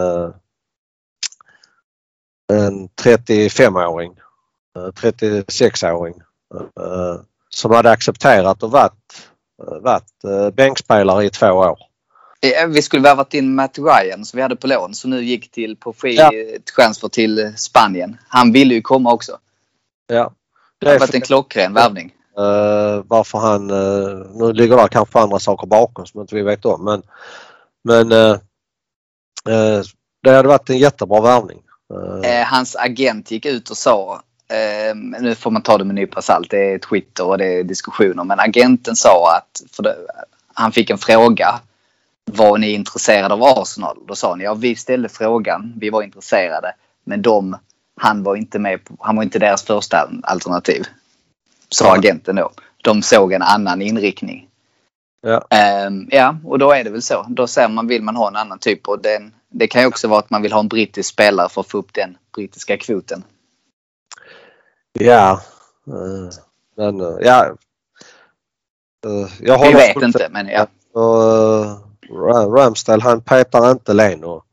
[2.54, 4.14] en 35-åring,
[4.76, 6.14] 36-åring
[7.50, 9.30] som hade accepterat och varit,
[9.82, 11.80] varit bänkspelare i två år.
[12.68, 15.76] Vi skulle värvat in Matt Ryan som vi hade på lån som nu gick till
[15.76, 16.32] på free ja.
[16.76, 18.18] transfer till Spanien.
[18.28, 19.38] Han ville ju komma också.
[20.08, 20.32] Ja.
[20.80, 22.14] Det har varit en klockren värvning.
[22.40, 26.66] Uh, varför han, uh, nu ligger det kanske andra saker bakom som inte vi vet
[26.66, 27.02] om men,
[27.84, 28.38] men uh,
[30.24, 31.58] det hade varit en jättebra värvning.
[32.46, 34.22] hans agent gick ut och sa,
[35.20, 37.64] nu får man ta det med en nypa salt, det är Twitter och det är
[37.64, 39.96] diskussioner men agenten sa att, det,
[40.54, 41.60] han fick en fråga
[42.32, 43.98] var ni intresserade av Arsenal?
[44.08, 46.74] Då sa ni ja vi ställde frågan, vi var intresserade.
[47.04, 47.58] Men de,
[48.02, 50.84] han var inte med på, han var inte deras första alternativ.
[51.70, 52.52] Sa agenten då.
[52.84, 54.48] De såg en annan inriktning.
[55.22, 55.48] Ja.
[55.88, 57.26] Um, ja, och då är det väl så.
[57.30, 60.08] Då säger man vill man ha en annan typ och den, det kan ju också
[60.08, 63.24] vara att man vill ha en brittisk spelare för att få upp den brittiska kvoten.
[65.00, 65.42] Ja,
[65.88, 66.30] uh,
[66.76, 67.56] men uh, ja.
[69.06, 70.68] Uh, jag Vi vet inte men ja.
[72.10, 74.44] Ramsdale han petar inte Leno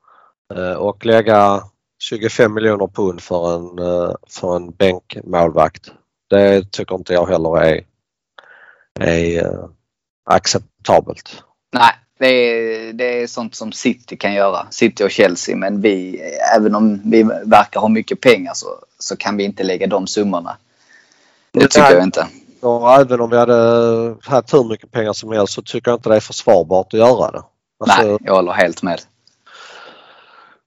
[0.55, 1.63] eh, och lägga
[1.99, 5.93] 25 miljoner pund för en, eh, för en bänkmålvakt.
[6.31, 7.85] Det tycker inte jag heller är,
[9.01, 9.69] är eh,
[10.25, 11.43] acceptabelt.
[11.73, 14.67] Nej, det är, det är sånt som City kan göra.
[14.71, 15.57] City och Chelsea.
[15.57, 16.21] Men vi,
[16.57, 18.67] även om vi verkar ha mycket pengar så,
[18.99, 20.57] så kan vi inte lägga de summorna.
[21.53, 22.27] Det tycker jag inte.
[22.61, 26.09] Och även om vi hade haft hur mycket pengar som helst så tycker jag inte
[26.09, 27.43] det är försvarbart att göra det.
[27.81, 29.01] Alltså, Nej, jag håller helt med.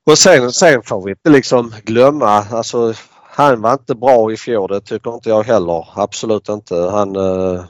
[0.06, 2.94] Och sen, sen får vi inte liksom glömma, alltså
[3.38, 5.88] han var inte bra i fjol, det tycker inte jag heller.
[5.96, 6.76] Absolut inte.
[6.76, 7.64] Han eh,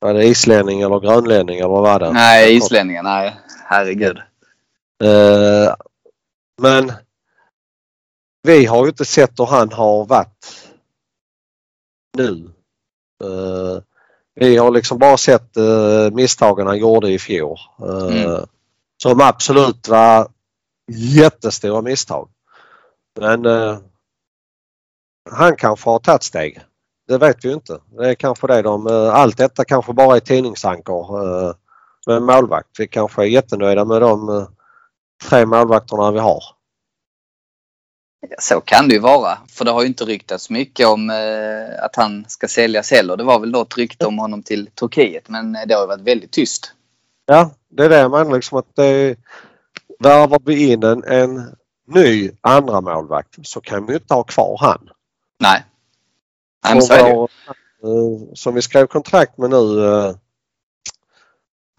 [0.00, 2.12] var det islänning eller grönlänning eller vad var det?
[2.12, 3.04] Nej, islänningen.
[3.04, 4.18] Nej, herregud.
[5.04, 5.74] Eh,
[6.62, 6.92] men
[8.42, 10.68] vi har ju inte sett hur han har varit
[12.16, 12.50] nu.
[13.24, 13.82] Uh,
[14.34, 17.58] vi har liksom bara sett uh, misstagen han gjorde i fjol.
[17.82, 18.46] Uh, mm.
[19.02, 20.28] Som absolut var
[20.92, 22.28] jättestora misstag.
[23.20, 23.78] Men uh,
[25.30, 26.60] han kanske har tagit steg.
[27.08, 27.80] Det vet vi inte.
[27.98, 31.06] Det är kanske det de, allt detta kanske bara är tidningsankor
[32.06, 32.68] med målvakt.
[32.78, 34.46] Vi kanske är jättenöjda med de
[35.28, 36.42] tre målvakterna vi har.
[38.38, 39.38] Så kan det ju vara.
[39.48, 43.16] För det har ju inte ryktats mycket om eh, att han ska säljas heller.
[43.16, 46.72] Det var väl något rykte om honom till Turkiet men det har varit väldigt tyst.
[47.26, 49.16] Ja, det är det jag menar liksom att det
[49.98, 51.56] värvar vi in en, en
[51.86, 54.88] ny andra målvakt så kan vi inte ha kvar han.
[55.40, 55.64] Nej.
[56.62, 57.28] Är det ju.
[57.82, 60.14] Eh, som vi skrev kontrakt med nu, eh,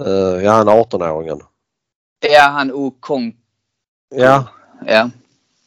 [0.08, 1.42] eh ja han 18-åringen.
[2.20, 3.36] Ja han Okong.
[4.16, 4.48] Ja.
[4.86, 5.10] Ja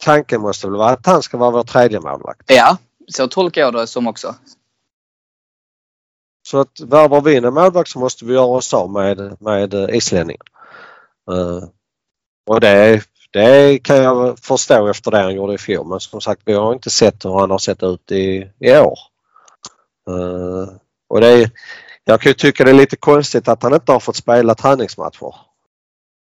[0.03, 2.51] tanken måste väl vara att han ska vara vår tredje målvakt.
[2.51, 4.35] Ja, så tolkar jag det som också.
[6.47, 10.45] Så att värvar vi en målvakt så måste vi göra oss av med, med islänningen.
[11.31, 11.63] Uh,
[12.45, 13.03] och det,
[13.33, 16.73] det kan jag förstå efter det han gjorde i fjol men som sagt vi har
[16.73, 18.99] inte sett hur han har sett ut i, i år.
[20.09, 20.69] Uh,
[21.07, 21.51] och det är,
[22.03, 25.35] jag kan ju tycka det är lite konstigt att han inte har fått spela träningsmatcher.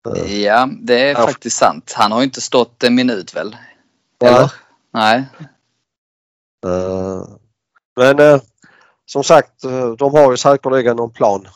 [0.09, 1.93] Uh, ja, det är faktiskt sant.
[1.97, 3.57] Han har inte stått en minut väl?
[4.25, 4.53] Eller?
[4.93, 5.25] Nej.
[6.67, 7.25] Uh,
[7.97, 8.41] men uh,
[9.07, 9.63] som sagt,
[9.99, 11.49] de har ju säkerligen någon plan.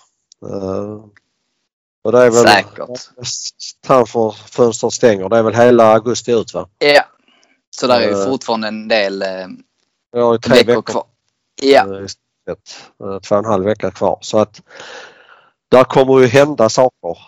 [2.04, 3.10] Och det är väl Säkert.
[3.86, 5.28] Transferfönstret stänger.
[5.28, 6.68] Det är väl hela augusti ut va?
[6.78, 7.04] Ja.
[7.76, 9.28] Så där är ju fortfarande en del uh,
[10.12, 11.04] ja, tre veckor, veckor kvar.
[11.62, 12.04] Ja.
[12.50, 12.58] Ett,
[12.98, 14.18] två och en halv vecka kvar.
[14.20, 14.62] Så att
[15.70, 17.18] där kommer ju hända saker.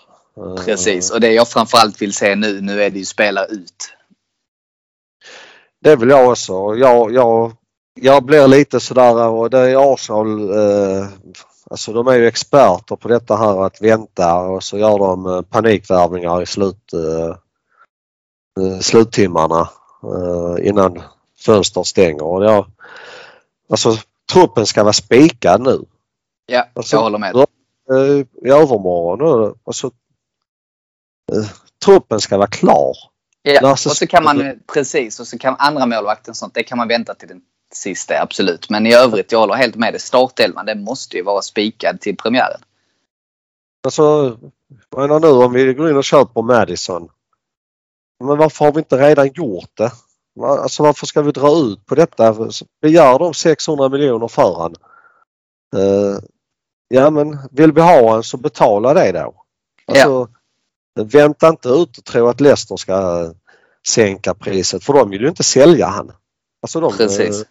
[0.64, 3.92] Precis och det jag framförallt vill se nu, nu är det ju spela ut.
[5.80, 6.74] Det vill jag också.
[6.76, 7.52] Jag, jag,
[8.00, 11.06] jag blir lite sådär och det är Arsenal eh,
[11.70, 15.42] Alltså de är ju experter på detta här att vänta och så gör de eh,
[15.42, 17.36] panikvärvningar i slut, eh,
[18.64, 19.70] eh, sluttimmarna
[20.02, 21.02] eh, innan
[21.38, 22.22] fönstret stänger.
[22.22, 22.66] Och jag,
[23.70, 23.96] alltså
[24.32, 25.84] truppen ska vara spikad nu.
[26.46, 27.36] Ja, alltså, jag håller med.
[27.36, 29.54] Eh, I övermorgon.
[29.64, 29.86] Alltså,
[31.32, 31.50] eh,
[31.84, 32.96] truppen ska vara klar.
[33.42, 36.88] Ja, och så kan man precis och så kan andra målvakten sånt, det kan man
[36.88, 37.42] vänta till den
[37.74, 38.70] sista absolut.
[38.70, 40.00] Men i övrigt, jag håller helt med dig.
[40.00, 42.60] Startelvan, den måste ju vara spikad till premiären.
[43.84, 44.36] Alltså,
[44.90, 47.08] jag menar nu om vi går in och köper Madison.
[48.24, 49.92] Men varför har vi inte redan gjort det?
[50.42, 52.36] Alltså varför ska vi dra ut på detta?
[52.82, 54.74] Begär de 600 miljoner för han?
[55.76, 56.18] Eh,
[56.88, 59.34] ja men vill vi ha en så betala det då.
[59.86, 60.28] Alltså,
[61.04, 63.30] Vänta inte ut och tro att Leicester ska
[63.86, 66.12] sänka priset för de vill ju inte sälja han.
[66.62, 67.44] Alltså de, Precis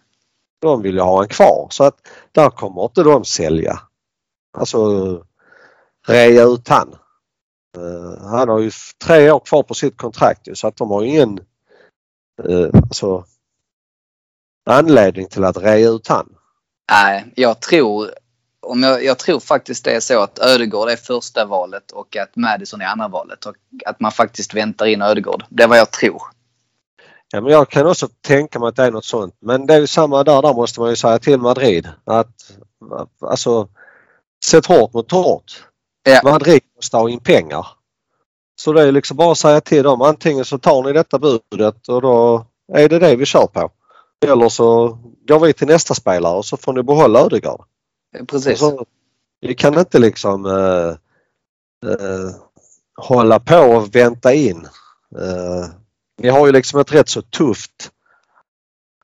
[0.58, 1.96] de vill ju ha en kvar så att
[2.32, 3.80] där kommer inte de sälja.
[4.58, 5.22] Alltså
[6.06, 6.96] rea ut han.
[7.76, 8.70] Eh, han har ju
[9.04, 11.40] tre år kvar på sitt kontrakt så att de har ingen
[12.48, 13.24] eh, alltså,
[14.70, 16.36] anledning till att rea ut han.
[16.92, 18.10] Nej, jag tror,
[18.60, 22.36] om jag, jag tror faktiskt det är så att Ödegård är första valet och att
[22.36, 23.46] Madison är andra valet.
[23.46, 23.54] Och
[23.86, 25.44] att man faktiskt väntar in Ödegård.
[25.48, 26.22] Det är vad jag tror.
[27.32, 29.36] Ja, men jag kan också tänka mig att det är något sånt.
[29.40, 32.52] Men det är ju samma där, där måste man ju säga till Madrid att
[33.20, 33.68] alltså
[34.44, 35.64] sätt hårt mot hårt.
[36.02, 36.20] Ja.
[36.24, 37.66] Madrid måste ha in pengar.
[38.60, 41.88] Så det är liksom bara att säga till dem antingen så tar ni detta budet
[41.88, 43.70] och då är det det vi kör på.
[44.26, 44.98] Eller så
[45.28, 47.64] går vi till nästa spelare och så får ni behålla Ödegaard.
[48.28, 48.58] Precis.
[48.58, 48.84] Så,
[49.40, 50.88] vi kan inte liksom eh,
[51.90, 52.30] eh,
[52.96, 54.68] hålla på och vänta in.
[55.18, 55.70] Eh,
[56.16, 57.90] vi har ju liksom ett rätt så tufft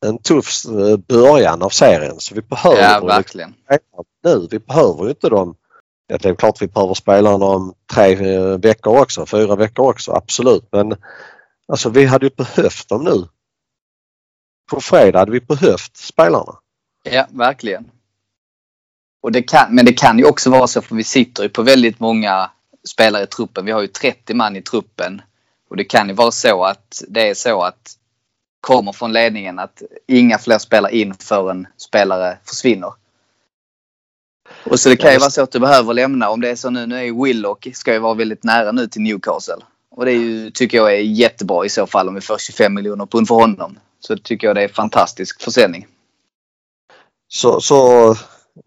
[0.07, 3.55] en tuff eh, början av serien så vi behöver Ja, verkligen.
[3.71, 4.49] liksom nu.
[4.51, 5.55] Vi behöver ju inte dem.
[6.07, 10.13] Ja, det är klart vi behöver spelarna om tre eh, veckor också, fyra veckor också,
[10.13, 10.69] absolut.
[10.73, 10.95] Men
[11.69, 13.29] alltså vi hade ju behövt dem nu.
[14.71, 16.59] På fredag hade vi behövt spelarna.
[17.03, 17.91] Ja, verkligen.
[19.23, 21.63] Och det kan, men det kan ju också vara så för vi sitter ju på
[21.63, 22.51] väldigt många
[22.93, 23.65] spelare i truppen.
[23.65, 25.23] Vi har ju 30 man i truppen.
[25.73, 27.97] Och det kan ju vara så att det är så att
[28.61, 32.93] kommer från ledningen att inga fler spelar in förrän spelare försvinner.
[34.65, 36.31] Och så det kan ju vara så att du behöver lämna.
[36.31, 39.03] Om det är så nu, nu är Willock ska ju vara väldigt nära nu till
[39.03, 39.57] Newcastle.
[39.91, 42.75] Och det är ju, tycker jag är jättebra i så fall om vi får 25
[42.75, 43.79] miljoner pund för honom.
[44.01, 45.87] Så tycker jag det är fantastisk försäljning.
[47.29, 48.15] Så, så,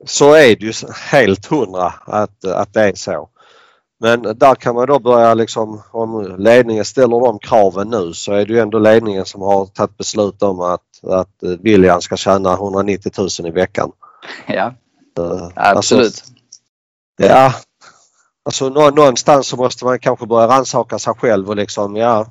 [0.05, 0.73] så är det ju
[1.11, 3.29] helt hundra att, att det är så.
[3.99, 8.45] Men där kan man då börja liksom, om ledningen ställer de kraven nu så är
[8.45, 13.11] det ju ändå ledningen som har tagit beslut om att, att William ska tjäna 190
[13.17, 13.91] 000 i veckan.
[14.47, 14.73] Ja,
[15.19, 16.05] Eh, absolut.
[16.05, 16.23] Alltså,
[17.17, 17.53] ja,
[18.45, 22.25] alltså nå- någonstans så måste man kanske börja rannsaka sig själv och liksom ja,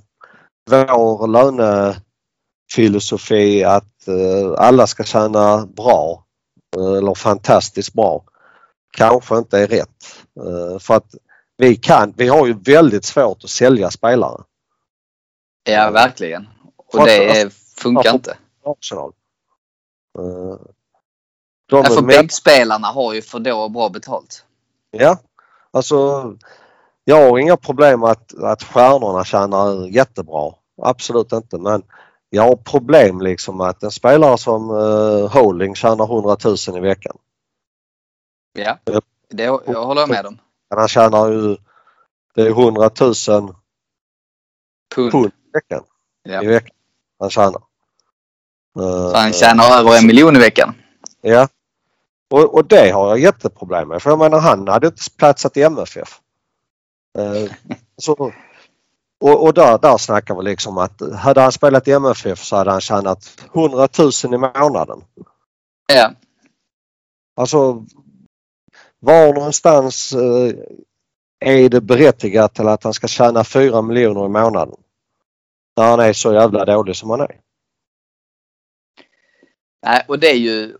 [0.70, 6.24] vår lönefilosofi att eh, alla ska tjäna bra
[6.76, 8.24] eh, eller fantastiskt bra
[8.96, 10.04] kanske inte är rätt.
[10.40, 11.14] Eh, för att
[11.56, 14.42] vi kan, vi har ju väldigt svårt att sälja spelare.
[15.64, 16.48] Ja, verkligen.
[16.76, 18.36] Och det funkar inte.
[18.64, 19.12] Arsenal.
[20.18, 20.58] Eh,
[21.66, 24.44] de Ja, för med- bänkspelarna har ju för då bra betalt.
[24.90, 25.18] Ja,
[25.70, 25.96] alltså
[27.04, 30.52] jag har inga problem att, att stjärnorna tjänar jättebra.
[30.82, 31.82] Absolut inte men
[32.30, 37.16] jag har problem liksom att en spelare som uh, Holding tjänar 100 000 i veckan.
[38.52, 38.78] Ja,
[39.28, 40.38] det, jag håller med om.
[40.76, 41.56] Han tjänar ju
[42.34, 43.14] det är 100 000
[44.94, 45.12] Pund.
[45.12, 45.84] pund i veckan.
[46.22, 46.42] Ja.
[46.42, 46.76] I veckan
[47.18, 47.62] han tjänar.
[48.78, 50.74] Eh, Så han tjänar över en miljon i veckan.
[51.20, 51.48] Ja.
[52.30, 55.62] Och, och det har jag jätteproblem med för jag menar han hade inte platsat i
[55.62, 56.20] MFF.
[57.18, 57.52] Eh,
[57.96, 58.32] så,
[59.20, 62.70] och och där, där snackar vi liksom att hade han spelat i MFF så hade
[62.70, 65.04] han tjänat 100 000 i månaden.
[65.86, 66.10] Ja,
[67.36, 67.84] Alltså
[69.04, 70.52] var någonstans eh,
[71.40, 74.74] är det berättigat till att han ska tjäna 4 miljoner i månaden?
[75.76, 77.36] När han är så jävla dålig som han är.
[79.86, 80.76] Nej, och det är ju...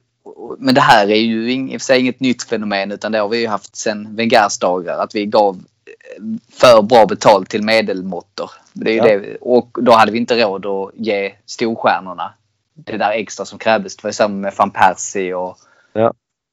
[0.59, 3.29] Men det här är ju i och för sig inget nytt fenomen utan det har
[3.29, 4.99] vi ju haft sedan Wengers dagar.
[4.99, 6.23] Att vi gav eh,
[6.53, 8.51] för bra betalt till medelmåttor.
[8.73, 9.19] Det är ju Ja.
[9.19, 9.37] det.
[9.41, 12.35] Och då hade vi inte råd att ge storstjärnorna
[12.75, 13.97] det där extra som krävdes.
[13.97, 15.59] Det var ju samma med van Persie och
[15.93, 16.13] Ja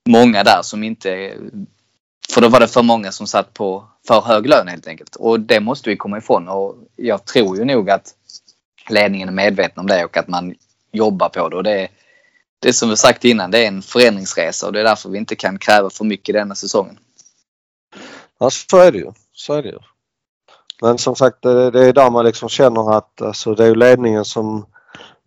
[0.09, 1.37] många där som inte...
[2.33, 5.15] För då var det för många som satt på för hög lön helt enkelt.
[5.15, 6.47] Och det måste vi komma ifrån.
[6.47, 8.13] Och jag tror ju nog att
[8.89, 10.55] ledningen är medveten om det och att man
[10.91, 11.55] jobbar på det.
[11.55, 11.89] Och det, är,
[12.59, 15.17] det är som vi sagt innan, det är en förändringsresa och det är därför vi
[15.17, 16.97] inte kan kräva för mycket denna säsongen.
[18.39, 19.11] Ja, så är det ju.
[19.33, 19.79] Så är det ju.
[20.81, 21.49] Men som sagt det,
[21.87, 24.65] är där man liksom känner att alltså, det är ledningen som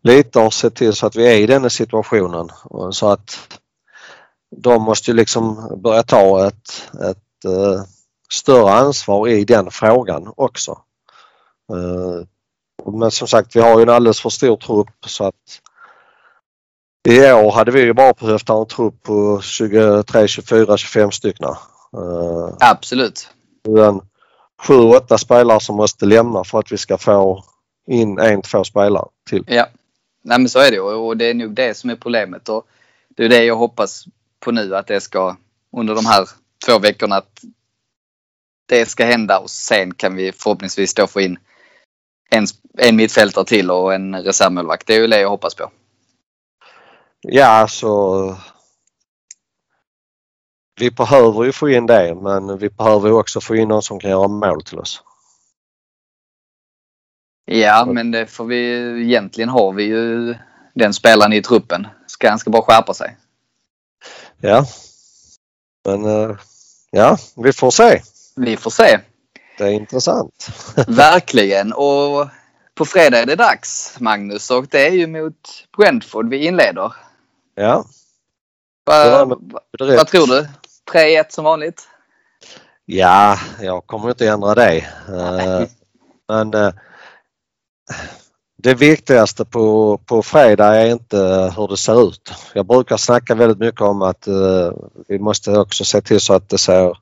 [0.02, 2.48] lite har sett till så att vi är i denna situationen.
[2.90, 3.60] Så att
[4.56, 7.82] de måste ju liksom börja ta ett, ett eh,
[8.32, 10.78] större ansvar i den frågan också.
[11.72, 12.26] Eh,
[12.92, 15.60] Men som sagt, vi har ju en alldeles för stor trupp så att
[17.08, 21.48] i år hade vi ju bara behövt ha en trupp på 23, 24, 25 stycken.
[21.96, 23.28] Uh, Absolut.
[23.68, 24.00] En
[24.62, 27.44] sju, åtta spelare som måste lämna för att vi ska få
[27.86, 29.44] in en, två spelare till.
[29.46, 29.66] Ja,
[30.24, 32.48] Nej, men så är det och det är nog det som är problemet.
[32.48, 32.66] Och
[33.08, 34.04] det är det jag hoppas
[34.44, 35.36] på nu att det ska
[35.76, 36.28] under de här
[36.66, 37.44] två veckorna att
[38.66, 41.38] det ska hända och sen kan vi förhoppningsvis då få in
[42.30, 42.46] en,
[42.78, 44.86] en mittfältare till och en reservmålvakt.
[44.86, 45.70] Det är ju det jag hoppas på.
[47.20, 48.36] Ja, så
[50.80, 54.10] vi behöver ju få in det men vi behöver också få in någon som kan
[54.10, 55.02] göra mål till oss.
[57.44, 58.56] Ja, men det får vi
[59.02, 60.34] egentligen har vi ju
[60.74, 61.86] den spelaren i truppen.
[62.06, 63.16] Ska, han ska bara skärpa sig.
[64.46, 64.66] Ja,
[65.84, 66.36] men eh,
[66.90, 68.02] ja, vi får se.
[68.36, 69.00] Vi får se.
[69.58, 70.48] Det är intressant.
[70.88, 71.72] Verkligen.
[71.72, 72.28] Och
[72.74, 74.50] på fredag är det dags, Magnus.
[74.50, 76.92] Och det är ju mot Brentford vi inleder.
[77.54, 77.84] Ja.
[78.84, 79.36] Va, va,
[79.70, 80.48] vad tror du?
[80.92, 81.88] 3-1 som vanligt?
[82.84, 84.86] Ja, jag kommer inte ändra det.
[85.08, 85.70] Nej.
[86.28, 86.72] Men eh,
[88.64, 91.16] det viktigaste på, på fredag är inte
[91.56, 92.32] hur det ser ut.
[92.54, 94.72] Jag brukar snacka väldigt mycket om att uh,
[95.08, 96.98] vi måste också se till så att det ser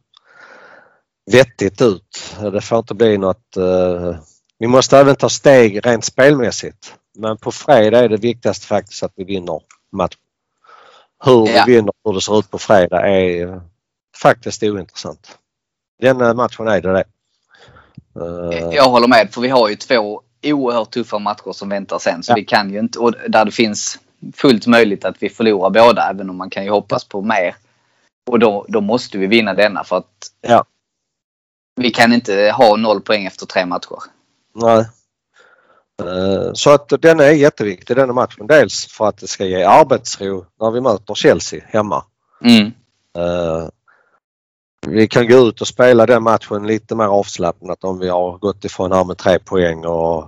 [1.32, 2.36] vettigt ut.
[2.52, 3.56] Det får inte bli något...
[3.56, 4.14] Uh,
[4.58, 6.94] vi måste även ta steg rent spelmässigt.
[7.14, 9.60] Men på fredag är det viktigaste faktiskt att vi vinner
[9.92, 10.20] matchen.
[11.24, 11.64] Hur ja.
[11.66, 13.60] vi vinner, hur det ser ut på fredag är
[14.22, 15.38] faktiskt ointressant.
[16.00, 17.04] Den matchen är det det.
[18.20, 22.22] Uh, jag håller med för vi har ju två oerhört tuffa matcher som väntar sen.
[22.22, 22.34] Så ja.
[22.34, 23.98] vi kan ju inte, och där det finns
[24.34, 27.56] fullt möjligt att vi förlorar båda även om man kan ju hoppas på mer.
[28.30, 30.64] Och då, då måste vi vinna denna för att ja.
[31.76, 33.98] vi kan inte ha noll poäng efter tre matcher.
[34.54, 34.86] Nej.
[36.02, 38.46] Eh, så att den är jätteviktig denna matchen.
[38.46, 42.04] Dels för att det ska ge arbetsro när vi möter Chelsea hemma.
[42.44, 42.72] Mm.
[44.86, 48.64] Vi kan gå ut och spela den matchen lite mer avslappnat om vi har gått
[48.64, 50.22] ifrån här med tre poäng och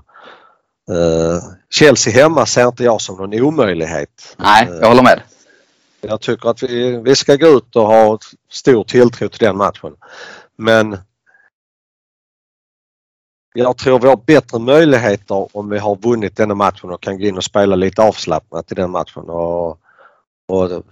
[0.91, 1.41] uh,
[1.71, 4.37] Chelsea hemma ser inte jag som någon omöjlighet.
[4.39, 5.23] Nej, jag håller med.
[6.01, 8.19] Jag tycker att vi, vi ska gå ut och ha
[8.51, 9.97] stor tilltro till den matchen.
[10.57, 10.99] Men
[13.55, 17.25] jag tror vi har bättre möjligheter om vi har vunnit denna matchen och kan gå
[17.25, 19.79] in och spela lite avslappnat i den matchen och,
[20.49, 20.83] och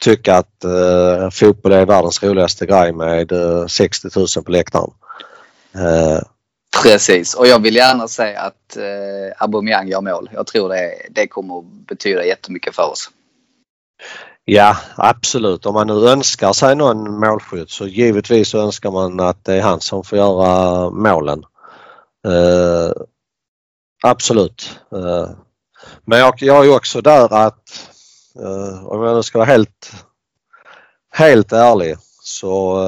[0.00, 4.90] tycka att uh, fotboll är världens roligaste grej med uh, 60 000 på läktaren.
[5.76, 6.20] Uh,
[6.82, 10.30] Precis och jag vill gärna säga att uh, Aubameyang gör mål.
[10.32, 13.10] Jag tror det, det kommer att betyda jättemycket för oss.
[14.44, 15.66] Ja absolut.
[15.66, 19.62] Om man nu önskar sig någon målskytt så givetvis så önskar man att det är
[19.62, 21.44] han som får göra målen.
[22.26, 22.92] Uh,
[24.02, 24.80] absolut.
[24.94, 25.30] Uh,
[26.04, 27.90] men jag, jag är också där att
[28.86, 29.92] om jag nu ska vara helt,
[31.12, 32.78] helt ärlig så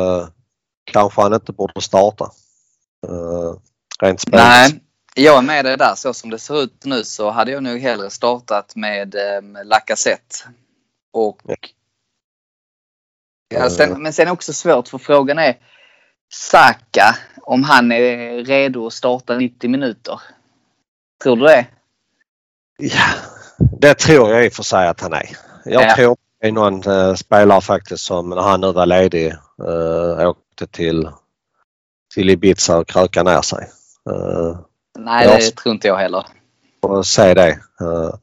[0.84, 2.30] kanske han inte borde starta.
[4.00, 4.80] rent Nej,
[5.14, 5.94] jag är med dig där.
[5.94, 10.36] Så som det ser ut nu så hade jag nog hellre startat med um, Lacazette.
[11.12, 11.40] Och
[13.48, 15.56] Ja, sen, men sen också svårt för frågan är
[16.32, 20.20] Saka, om han är redo att starta 90 minuter.
[21.22, 21.66] Tror du det?
[22.78, 23.12] Ja,
[23.58, 25.28] det tror jag i och för sig att han är.
[25.64, 25.94] Jag ja.
[25.94, 30.66] tror det är någon uh, spelare faktiskt som när han nu var ledig uh, åkte
[30.66, 31.10] till,
[32.14, 33.68] till Ibiza och krökade ner sig.
[34.10, 34.58] Uh,
[34.98, 36.26] Nej, det jag, tror inte jag heller.
[36.80, 37.58] Och se det.
[37.80, 38.14] Uh,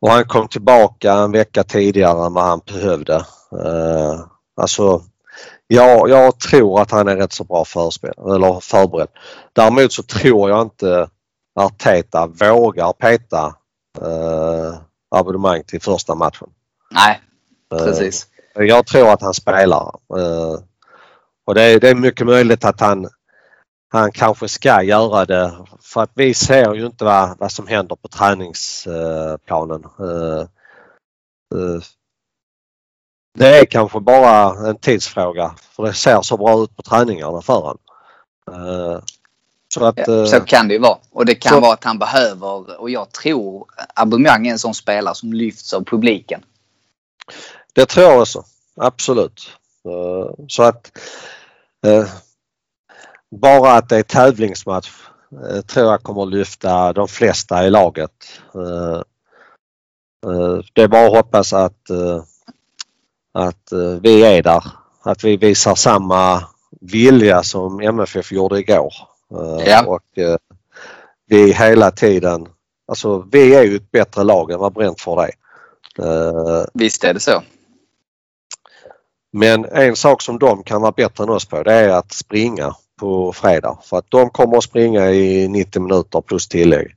[0.00, 3.16] och han kom tillbaka en vecka tidigare än vad han behövde.
[3.52, 5.02] Uh, alltså
[5.70, 9.08] Ja, jag tror att han är rätt så bra förspel, eller förberedd.
[9.52, 11.08] Däremot så tror jag inte
[11.54, 13.54] Arteta vågar peta
[14.02, 14.78] eh,
[15.10, 16.48] abonnemang till första matchen.
[16.90, 17.20] Nej,
[17.70, 18.26] precis.
[18.54, 19.86] Eh, jag tror att han spelar.
[20.16, 20.60] Eh,
[21.46, 23.08] och det är, det är mycket möjligt att han,
[23.92, 27.96] han kanske ska göra det för att vi ser ju inte vad, vad som händer
[27.96, 29.84] på träningsplanen.
[30.00, 30.40] Eh,
[31.54, 31.82] eh,
[33.38, 37.54] det är kanske bara en tidsfråga för det ser så bra ut på träningarna för
[37.54, 37.78] honom.
[39.78, 40.98] Så, att, ja, så kan det ju vara.
[41.10, 44.74] Och det kan så, vara att han behöver och jag tror Aubameyang är en sån
[44.74, 46.40] spelare som lyfts av publiken.
[47.72, 48.44] Det tror jag också.
[48.76, 49.50] Absolut.
[49.86, 50.92] Uh, så att
[51.86, 52.06] uh,
[53.30, 54.90] bara att det är tävlingsmatch
[55.66, 58.10] tror jag kommer lyfta de flesta i laget.
[60.72, 61.90] Det är bara att hoppas att
[63.38, 64.64] att eh, vi är där.
[65.02, 66.44] Att vi visar samma
[66.80, 68.94] vilja som MFF gjorde igår.
[69.34, 69.86] Eh, ja.
[69.86, 70.36] Och, eh,
[71.26, 72.48] vi hela tiden,
[72.88, 75.30] alltså vi är ju ett bättre lag än vad Brentford är.
[76.00, 77.42] Uh, Visst är det så.
[79.32, 82.74] Men en sak som de kan vara bättre än oss på det är att springa
[83.00, 83.78] på fredag.
[83.82, 86.94] För att de kommer att springa i 90 minuter plus tillägg.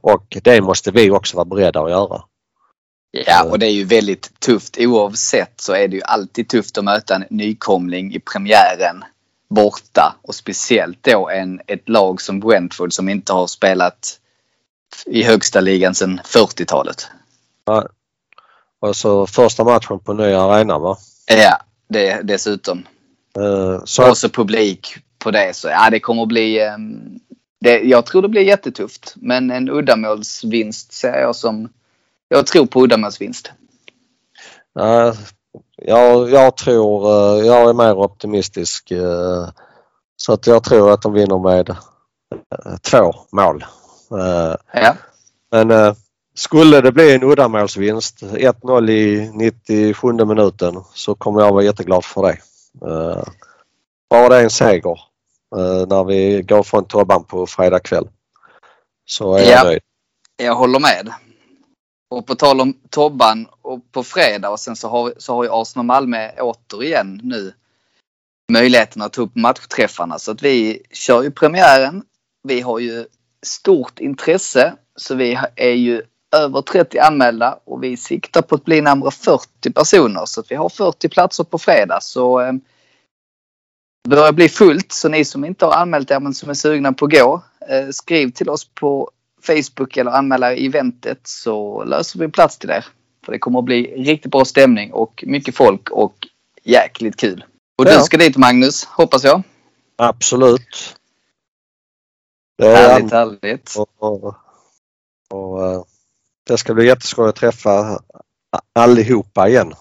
[0.00, 2.22] Och det måste vi också vara beredda att göra.
[3.10, 4.78] Ja, och det är ju väldigt tufft.
[4.78, 9.04] Oavsett så är det ju alltid tufft att möta en nykomling i premiären
[9.54, 14.18] borta och speciellt då en, ett lag som Brentford som inte har spelat
[15.06, 17.06] i högsta ligan sedan 40-talet.
[17.66, 17.82] Nej.
[18.80, 20.96] Och så första matchen på nya arenan va?
[21.26, 22.86] Ja, det dessutom.
[23.38, 25.56] Uh, så och så publik på det.
[25.56, 26.66] Så ja, det kommer att bli...
[26.66, 27.20] Um,
[27.60, 29.14] det, jag tror det blir jättetufft.
[29.16, 31.68] Men en uddamålsvinst ser jag som...
[32.28, 33.52] Jag tror på uddamålsvinst.
[34.80, 35.14] Uh,
[35.84, 37.06] jag, jag tror...
[37.06, 38.92] Uh, jag är mer optimistisk.
[38.92, 39.48] Uh,
[40.16, 41.76] så att jag tror att de vinner med
[42.82, 43.64] två mål.
[44.72, 44.96] ja.
[45.50, 45.94] Men
[46.34, 52.22] skulle det bli en uddamålsvinst, 1-0 i 97 minuten, så kommer jag vara jätteglad för
[52.22, 52.38] det.
[54.10, 55.00] Bara det är en seger
[55.86, 58.08] när vi går från Tobban på fredag kväll.
[59.04, 59.82] Så är ja, jag nöjd.
[60.36, 61.12] Jag håller med.
[62.10, 65.50] Och på tal om Tobban och på fredag och sen så har, så har ju
[65.52, 67.52] Arsenal Malmö återigen nu
[68.52, 70.18] möjligheten att ta upp matchträffarna.
[70.18, 72.02] Så att vi kör ju premiären.
[72.48, 73.06] Vi har ju
[73.46, 76.02] stort intresse så vi är ju
[76.36, 80.26] över 30 anmälda och vi siktar på att bli närmare 40 personer.
[80.26, 82.00] Så att vi har 40 platser på fredag.
[82.02, 82.52] Så eh,
[84.04, 84.92] det börjar bli fullt.
[84.92, 87.42] Så ni som inte har anmält er men som är sugna på att gå.
[87.68, 89.10] Eh, skriv till oss på
[89.42, 92.86] Facebook eller anmäla eventet så löser vi plats till er.
[93.24, 96.28] För det kommer att bli riktigt bra stämning och mycket folk och
[96.62, 97.44] jäkligt kul.
[97.78, 97.98] Och ja.
[97.98, 99.42] du ska dit Magnus, hoppas jag?
[99.96, 100.96] Absolut.
[102.58, 103.74] Det är härligt, härligt.
[103.76, 104.34] Och, och,
[105.30, 105.82] och, eh,
[106.46, 108.00] det ska bli jätteskoj att träffa
[108.74, 109.72] allihopa igen.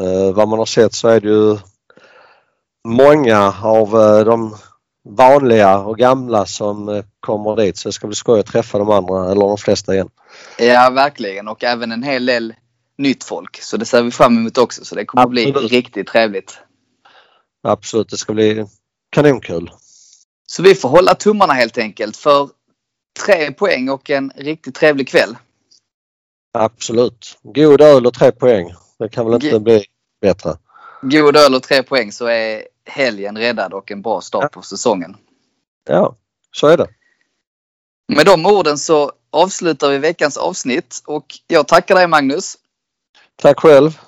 [0.00, 1.58] Eh, vad man har sett så är det ju
[2.88, 4.56] många av eh, de
[5.08, 9.30] vanliga och gamla som kommer dit så det ska bli skoj att träffa de andra
[9.30, 10.10] eller de flesta igen.
[10.58, 12.54] Ja verkligen och även en hel del
[12.98, 15.54] nytt folk så det ser vi fram emot också så det kommer Absolut.
[15.54, 16.58] bli riktigt trevligt.
[17.62, 18.66] Absolut, det ska bli
[19.10, 19.70] kanonkul.
[20.46, 22.50] Så vi får hålla tummarna helt enkelt för
[23.24, 25.36] tre poäng och en riktigt trevlig kväll.
[26.52, 27.38] Absolut.
[27.42, 28.74] God öl och tre poäng.
[28.98, 29.84] Det kan väl inte G bli
[30.20, 30.56] bättre.
[31.02, 34.48] God öl och tre poäng så är helgen räddad och en bra start ja.
[34.48, 35.16] på säsongen.
[35.88, 36.16] Ja,
[36.52, 36.86] så är det.
[38.16, 42.56] Med de orden så avslutar vi veckans avsnitt och jag tackar dig Magnus.
[43.36, 43.98] Tack själv.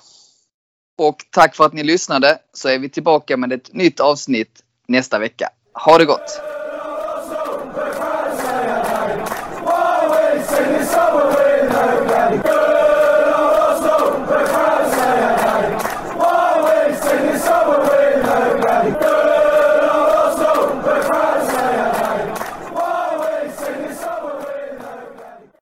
[0.99, 5.19] Och tack för att ni lyssnade så är vi tillbaka med ett nytt avsnitt nästa
[5.19, 5.49] vecka.
[5.75, 6.52] Ha det gott!